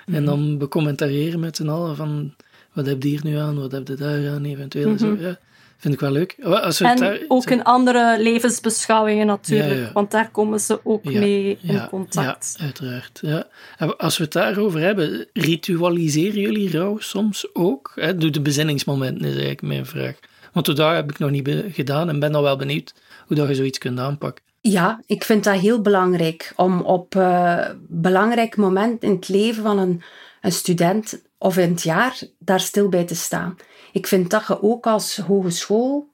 en 0.06 0.14
Mhm. 0.14 0.26
dan 0.26 0.58
becommentariëren 0.58 1.40
met 1.40 1.56
z'n 1.56 1.68
allen 1.70 1.96
van 1.96 2.34
wat 2.74 2.86
heb 2.86 3.04
je 3.04 3.10
hier 3.10 3.20
nu 3.24 3.38
aan, 3.38 3.60
wat 3.60 3.72
heb 3.72 3.88
je 3.88 3.94
daar 3.96 4.30
aan, 4.30 4.46
eventueel. 4.46 4.88
en 4.90 5.00
Zo, 5.00 5.18
ja. 5.20 5.38
Vind 5.78 5.94
ik 5.94 6.00
wel 6.00 6.12
leuk. 6.12 6.36
Als. 6.44 6.82
En 6.82 6.98
daar, 6.98 7.20
ook 7.28 7.50
in 7.50 7.64
andere 7.64 8.18
levensbeschouwingen 8.20 9.26
natuurlijk, 9.26 9.94
want 9.94 10.12
daar 10.12 10.32
komen 10.32 10.60
ze 10.60 10.80
ook 10.84 11.04
mee 11.04 11.58
in 11.62 11.88
contact. 11.90 12.56
Ja, 12.58 12.64
uiteraard. 12.66 13.20
Ja. 13.22 13.48
En 13.78 13.98
als 13.98 14.18
we 14.18 14.24
het 14.24 14.34
daarover 14.34 14.80
hebben, 14.80 15.28
ritualiseren 15.34 16.42
jullie 16.42 16.72
rouw 16.72 16.98
soms 17.00 17.48
ook? 17.54 17.92
Hè? 17.96 18.18
Doe 18.18 18.30
de 18.30 18.42
bezinningsmomenten 18.42 19.22
is 19.26 19.32
eigenlijk 19.32 19.62
mijn 19.62 19.86
vraag. 19.86 20.16
Want 20.54 20.66
tot 20.66 20.76
daar 20.78 20.96
heb 20.96 21.10
ik 21.10 21.20
nog 21.20 21.30
niet 21.32 21.50
gedaan 21.72 22.10
en 22.10 22.20
ben 22.20 22.32
dan 22.32 22.44
wel 22.44 22.58
benieuwd 22.58 22.94
hoe 23.28 23.48
je 23.48 23.56
zoiets 23.56 23.78
kunt 23.78 24.00
aanpakken. 24.00 24.44
Ja, 24.62 25.02
ik 25.06 25.24
vind 25.24 25.44
dat 25.44 25.60
heel 25.60 25.82
belangrijk 25.82 26.54
om 26.56 26.82
op 26.82 27.16
eh 27.16 27.70
belangrijk 27.88 28.58
moment 28.58 29.04
in 29.04 29.12
het 29.12 29.28
leven 29.28 29.64
van 29.64 29.78
een, 29.78 30.02
een 30.42 30.52
student 30.52 31.22
of 31.38 31.58
in 31.58 31.70
het 31.70 31.82
jaar 31.82 32.20
daar 32.40 32.60
stil 32.60 32.90
bij 32.90 33.04
te 33.04 33.16
staan. 33.16 33.56
Ik 33.92 34.08
vind 34.08 34.30
dat 34.30 34.48
je 34.48 34.62
ook 34.62 34.88
als 34.88 35.18
hogeschool 35.18 36.10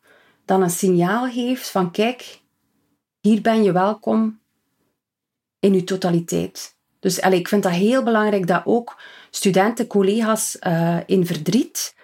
dan 0.45 0.61
een 0.61 0.69
signaal 0.69 1.29
geeft 1.29 1.69
van 1.69 1.91
kijk, 1.91 2.39
hier 3.19 3.41
ben 3.41 3.63
je 3.63 3.71
welkom 3.71 4.39
in 5.59 5.73
je 5.73 5.83
totaliteit. 5.83 6.75
Dus 6.99 7.19
ik 7.19 7.47
vind 7.47 7.63
dat 7.63 7.71
heel 7.71 8.03
belangrijk 8.03 8.47
dat 8.47 8.61
ook 8.65 9.01
studenten, 9.29 9.87
collega's 9.87 10.59
eh, 10.59 10.97
in 11.05 11.25
verdriet 11.25 11.95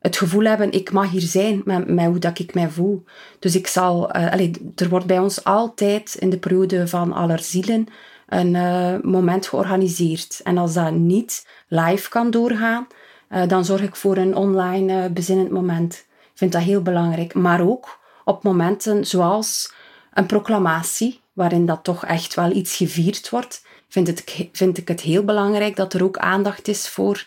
het 0.00 0.16
gevoel 0.16 0.44
hebben, 0.44 0.72
ik 0.72 0.92
mag 0.92 1.10
hier 1.10 1.20
zijn 1.20 1.62
met, 1.64 1.88
met 1.88 2.06
hoe 2.06 2.18
dat 2.18 2.38
ik 2.38 2.54
mij 2.54 2.70
voel. 2.70 3.04
Dus 3.38 3.54
ik 3.54 3.66
zal, 3.66 4.10
eh, 4.10 4.40
er 4.74 4.88
wordt 4.88 5.06
bij 5.06 5.18
ons 5.18 5.44
altijd 5.44 6.14
in 6.14 6.30
de 6.30 6.38
periode 6.38 6.88
van 6.88 7.12
Allerzielen 7.12 7.86
een 8.28 8.54
eh, 8.54 8.94
moment 9.02 9.46
georganiseerd. 9.46 10.40
En 10.44 10.58
als 10.58 10.74
dat 10.74 10.92
niet 10.92 11.46
live 11.68 12.08
kan 12.08 12.30
doorgaan, 12.30 12.86
eh, 13.28 13.48
dan 13.48 13.64
zorg 13.64 13.82
ik 13.82 13.96
voor 13.96 14.16
een 14.16 14.36
online 14.36 15.10
bezinnend 15.10 15.50
moment. 15.50 16.06
Ik 16.20 16.38
vind 16.38 16.52
dat 16.52 16.62
heel 16.62 16.82
belangrijk. 16.82 17.34
Maar 17.34 17.60
ook 17.60 17.98
op 18.24 18.42
momenten 18.42 19.06
zoals 19.06 19.72
een 20.12 20.26
proclamatie, 20.26 21.20
waarin 21.32 21.66
dat 21.66 21.84
toch 21.84 22.04
echt 22.04 22.34
wel 22.34 22.50
iets 22.50 22.76
gevierd 22.76 23.30
wordt, 23.30 23.64
vind, 23.88 24.24
vind 24.52 24.78
ik 24.78 24.88
het 24.88 25.00
heel 25.00 25.24
belangrijk 25.24 25.76
dat 25.76 25.94
er 25.94 26.04
ook 26.04 26.18
aandacht 26.18 26.68
is 26.68 26.88
voor 26.88 27.26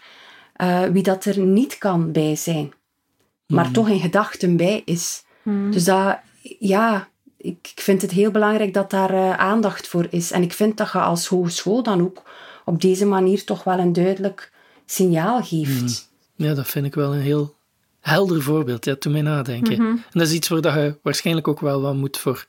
eh, 0.64 0.84
wie 0.92 1.04
dat 1.04 1.26
er 1.26 1.40
niet 1.40 1.78
kan 1.78 2.12
bij 2.12 2.36
zijn, 2.36 2.74
maar 3.48 3.72
toch 3.72 3.90
in 3.90 4.00
gedachten 4.00 4.58
bij 4.58 4.82
is. 4.86 5.24
Dus 5.70 5.84
dat, 5.84 6.18
ja, 6.60 7.08
ik, 7.38 7.72
ik 7.76 7.82
vind 7.82 8.02
het 8.02 8.12
heel 8.12 8.32
belangrijk 8.32 8.74
dat 8.74 8.90
daar 8.90 9.14
eh, 9.14 9.38
aandacht 9.38 9.88
voor 9.88 10.08
is. 10.10 10.32
En 10.32 10.42
ik 10.42 10.54
vind 10.54 10.78
dat 10.78 10.92
je 10.92 11.00
als 11.00 11.28
hogeschool 11.28 11.84
dan 11.84 12.02
ook 12.02 12.24
op 12.66 12.82
deze 12.82 13.06
manier 13.06 13.44
toch 13.44 13.64
wel 13.64 13.80
een 13.80 13.94
duidelijk 13.94 14.52
signaal 14.86 15.44
geeft. 15.44 16.12
Ja, 16.36 16.54
dat 16.54 16.68
vind 16.68 16.86
ik 16.86 16.96
wel 16.96 17.14
een 17.14 17.22
heel 17.22 17.56
helder 18.00 18.42
voorbeeld. 18.42 18.86
Ja, 18.86 18.96
toen 18.96 19.12
mij 19.12 19.22
nadenken. 19.22 19.74
Mhm. 19.74 19.88
En 19.88 20.20
dat 20.20 20.28
is 20.28 20.34
iets 20.34 20.48
waar 20.48 20.62
dat 20.62 20.74
je 20.74 21.00
waarschijnlijk 21.02 21.48
ook 21.48 21.60
wel 21.60 21.82
wat 21.82 21.96
moet 21.96 22.18
voor 22.18 22.48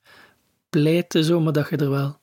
pleiten, 0.70 1.24
zo, 1.24 1.40
maar 1.40 1.52
dat 1.52 1.68
je 1.68 1.76
er 1.76 1.90
wel 1.90 2.18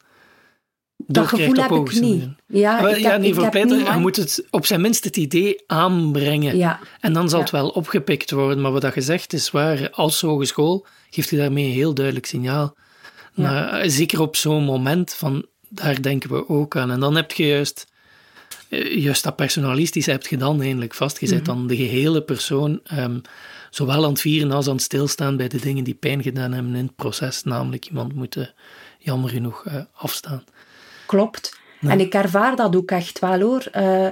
Dat 1.08 1.28
gevoel 1.28 1.56
heb 1.56 1.72
ik 1.72 2.00
niet. 2.02 2.28
Ja, 2.48 2.82
Wel, 2.82 2.92
ik 2.92 2.98
ja, 2.98 3.18
niet 3.18 3.36
voor 3.36 3.50
pleiten. 3.50 3.80
Je 3.80 4.00
moet 4.00 4.16
het 4.16 4.46
op 4.50 4.66
zijn 4.66 4.82
minst 4.82 5.04
het 5.04 5.18
idee 5.18 5.64
aanbrengen. 5.68 6.58
Ja, 6.58 6.80
En 7.00 7.14
dan 7.14 7.30
zal 7.30 7.38
Ja. 7.38 7.44
het 7.44 7.54
wel 7.54 7.70
opgepikt 7.70 8.32
worden. 8.32 8.62
Maar 8.62 8.72
wat 8.72 8.82
dat 8.82 8.94
gezegd 8.94 9.34
is 9.34 9.52
waar, 9.52 9.90
als 9.90 10.22
hogeschool 10.22 10.86
geeft 11.10 11.30
je 11.30 11.38
daarmee 11.38 11.66
een 11.66 11.72
heel 11.72 11.94
duidelijk 11.94 12.26
signaal. 12.26 12.76
Maar, 13.34 13.90
zeker 13.90 14.22
op 14.22 14.36
zo'n 14.36 14.64
moment 14.64 15.14
van, 15.14 15.46
daar 15.70 16.02
denken 16.02 16.30
we 16.30 16.50
ook 16.50 16.76
aan. 16.78 16.92
En 16.92 17.00
dan 17.00 17.16
heb 17.16 17.32
je 17.32 17.48
juist, 17.48 17.88
eh, 18.70 18.98
juist 18.98 19.24
dat 19.24 19.36
personalistische 19.36 20.12
heb 20.12 20.28
je 20.28 20.38
dan 20.38 20.62
eindelijk 20.62 20.94
vastgezet. 20.94 21.46
Dan 21.46 21.68
de 21.68 21.76
gehele 21.76 22.22
persoon, 22.22 22.80
ehm, 22.84 23.20
zowel 23.70 24.04
aan 24.04 24.12
het 24.12 24.22
vieren 24.22 24.52
als 24.52 24.68
aan 24.68 24.74
het 24.74 24.82
stilstaan 24.82 25.38
bij 25.38 25.48
de 25.48 25.60
dingen 25.60 25.84
die 25.84 25.94
pijn 25.94 26.24
gedaan 26.24 26.52
hebben 26.52 26.76
in 26.76 26.86
het 26.86 26.96
proces. 26.96 27.44
Namelijk 27.44 27.86
iemand 27.88 28.14
moeten 28.16 28.54
jammer 29.00 29.30
genoeg 29.30 29.66
eh, 29.66 29.76
afstaan. 29.94 30.44
Klopt. 31.12 31.60
En 31.82 32.00
ik 32.00 32.14
ervaar 32.14 32.56
dat 32.56 32.76
ook 32.76 32.92
echt 32.92 33.20
wel 33.20 33.40
hoor. 33.40 33.68
Eh, 33.72 34.06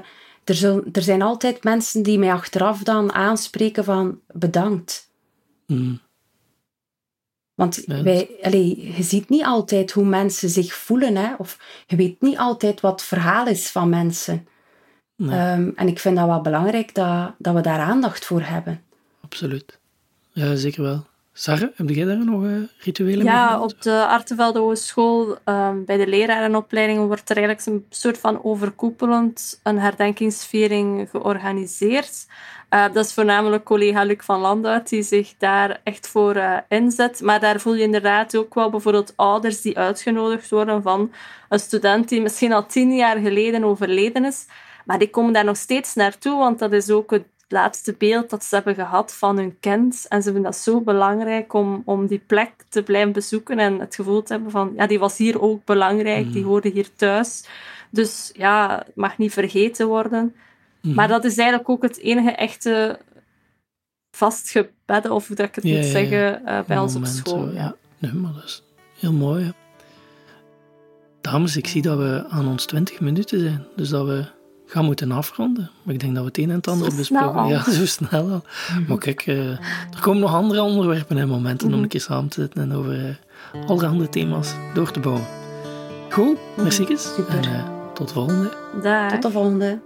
er, 0.43 0.83
er 0.91 1.01
zijn 1.01 1.21
altijd 1.21 1.63
mensen 1.63 2.03
die 2.03 2.19
mij 2.19 2.31
achteraf 2.31 2.83
dan 2.83 3.13
aanspreken 3.13 3.83
van 3.83 4.19
bedankt. 4.27 5.11
Mm, 5.67 5.99
Want 7.53 7.83
Ja, 7.85 8.03
wij, 8.03 8.29
allee, 8.41 8.93
je 8.95 9.03
ziet 9.03 9.29
niet 9.29 9.43
altijd 9.43 9.91
hoe 9.91 10.05
mensen 10.05 10.49
zich 10.49 10.73
voelen. 10.73 11.15
Hè? 11.15 11.33
Of 11.37 11.59
je 11.87 11.95
weet 11.95 12.21
niet 12.21 12.37
altijd 12.37 12.81
wat 12.81 12.91
het 12.91 13.01
verhaal 13.01 13.47
is 13.47 13.69
van 13.69 13.89
mensen. 13.89 14.47
Nee. 15.15 15.39
Ehm, 15.39 15.69
en 15.75 15.87
ik 15.87 15.99
vind 15.99 16.15
dat 16.15 16.25
wel 16.25 16.41
belangrijk 16.41 16.95
dat, 16.95 17.33
dat 17.37 17.53
we 17.53 17.61
daar 17.61 17.79
aandacht 17.79 18.25
voor 18.25 18.41
hebben. 18.41 18.83
absoluut. 19.21 19.79
Ja, 20.31 20.55
zeker 20.55 20.83
wel. 20.83 21.05
Sarah, 21.33 21.69
heb 21.75 21.89
jij 21.89 22.05
daar 22.05 22.25
nog 22.25 22.45
eh, 22.45 22.51
rituelen 22.77 23.17
mee 23.17 23.33
Ja, 23.33 23.61
op 23.61 23.81
de 23.81 24.05
Artevelde 24.05 24.59
Hogeschool, 24.59 25.37
ehm, 25.43 25.83
bij 25.85 25.97
de 25.97 26.07
lerarenopleiding, 26.07 27.07
wordt 27.07 27.29
er 27.29 27.37
eigenlijk 27.37 27.67
een 27.67 27.85
soort 27.89 28.17
van 28.17 28.43
overkoepelend 28.43 29.59
een 29.63 29.79
herdenkingsviering 29.79 31.09
georganiseerd. 31.09 32.27
Eh, 32.69 32.83
dat 32.93 33.05
is 33.05 33.13
voornamelijk 33.13 33.63
collega 33.63 34.03
Luc 34.03 34.17
van 34.19 34.39
Landuit 34.39 34.89
die 34.89 35.03
zich 35.03 35.33
daar 35.37 35.81
echt 35.83 36.07
voor 36.07 36.35
eh, 36.35 36.57
inzet. 36.67 37.21
Maar 37.21 37.39
daar 37.39 37.59
voel 37.59 37.75
je 37.75 37.83
inderdaad 37.83 38.35
ook 38.35 38.53
wel 38.53 38.69
bijvoorbeeld 38.69 39.13
ouders 39.15 39.61
die 39.61 39.77
uitgenodigd 39.77 40.49
worden 40.49 40.81
van 40.81 41.11
een 41.49 41.59
student 41.59 42.09
die 42.09 42.21
misschien 42.21 42.53
al 42.53 42.65
tien 42.65 42.95
jaar 42.95 43.17
geleden 43.17 43.63
overleden 43.63 44.25
is. 44.25 44.45
Maar 44.85 44.99
die 44.99 45.09
komen 45.09 45.33
daar 45.33 45.45
nog 45.45 45.57
steeds 45.57 45.95
naartoe, 45.95 46.37
want 46.37 46.59
dat 46.59 46.71
is 46.71 46.89
ook 46.89 47.11
het 47.11 47.25
laatste 47.51 47.95
beeld 47.97 48.29
dat 48.29 48.43
ze 48.43 48.55
hebben 48.55 48.75
gehad 48.75 49.13
van 49.13 49.37
hun 49.37 49.59
kind. 49.59 50.05
En 50.07 50.21
ze 50.21 50.31
vinden 50.31 50.51
dat 50.51 50.61
zo 50.61 50.81
belangrijk 50.81 51.53
om, 51.53 51.81
om 51.85 52.07
die 52.07 52.23
plek 52.27 52.51
te 52.69 52.83
blijven 52.83 53.11
bezoeken 53.11 53.59
en 53.59 53.79
het 53.79 53.95
gevoel 53.95 54.23
te 54.23 54.33
hebben 54.33 54.51
van, 54.51 54.73
ja, 54.75 54.87
die 54.87 54.99
was 54.99 55.17
hier 55.17 55.41
ook 55.41 55.65
belangrijk, 55.65 56.33
die 56.33 56.43
hoorde 56.43 56.69
hier 56.69 56.95
thuis. 56.95 57.45
Dus 57.89 58.31
ja, 58.33 58.83
het 58.85 58.95
mag 58.95 59.17
niet 59.17 59.33
vergeten 59.33 59.87
worden. 59.87 60.35
Maar 60.81 61.07
dat 61.07 61.23
is 61.25 61.37
eigenlijk 61.37 61.69
ook 61.69 61.81
het 61.81 61.97
enige 61.99 62.31
echte 62.31 62.99
vastgebedde, 64.11 65.13
of 65.13 65.27
hoe 65.27 65.35
dat 65.35 65.47
ik 65.47 65.55
het 65.55 65.63
Ja, 65.63 65.75
moet 65.75 65.79
ja, 65.79 65.85
ja. 65.85 65.91
zeggen, 65.91 66.45
eh, 66.45 66.63
bij 66.67 66.77
ons 66.77 66.95
op 66.95 67.05
school. 67.05 67.47
zo, 67.47 67.53
ja. 67.53 67.75
Nee, 67.97 68.13
maar 68.13 68.33
dat 68.33 68.43
is 68.43 68.63
heel 68.99 69.13
mooi. 69.13 69.53
Dames, 71.21 71.57
ik 71.57 71.67
zie 71.67 71.81
dat 71.81 71.97
we 71.97 72.25
aan 72.29 72.47
ons 72.47 72.65
20 72.65 72.99
minuten 72.99 73.39
zijn. 73.39 73.65
Dus 73.75 73.89
dat 73.89 74.05
we 74.05 74.25
gaan 74.69 74.85
moeten 74.85 75.11
afronden. 75.11 75.69
Maar 75.83 75.93
ik 75.93 75.99
denk 75.99 76.13
dat 76.13 76.21
we 76.23 76.27
het 76.27 76.37
een 76.37 76.49
en 76.49 76.55
het 76.55 76.67
ander 76.67 76.95
besproken. 76.95 77.45
Ja, 77.53 77.71
zo 77.71 77.85
snel 77.85 78.29
al. 78.29 78.43
Maar 78.87 78.97
kijk, 78.97 79.21
eh, 79.21 79.49
er 79.49 79.99
komen 80.01 80.21
nog 80.21 80.33
andere 80.33 80.61
onderwerpen 80.61 81.17
en 81.17 81.27
momenten 81.27 81.67
Mhm. 81.67 81.75
om 81.75 81.83
een 81.83 81.89
keer 81.89 82.01
samen 82.01 82.29
te 82.29 82.41
zitten 82.41 82.61
en 82.61 82.73
over 82.73 83.05
eh 83.05 83.67
alle 83.69 83.87
andere 83.87 84.09
thema's 84.09 84.53
door 84.73 84.91
te 84.91 84.99
bouwen. 84.99 85.25
Goed, 86.09 86.37
merci. 86.57 86.85
Super. 86.97 87.35
En 87.37 87.43
eh, 87.43 87.63
tot 87.93 88.07
de 88.07 88.13
volgende. 88.13 88.51
Dag. 88.83 89.11
Tot 89.11 89.21
de 89.21 89.31
volgende. 89.31 89.79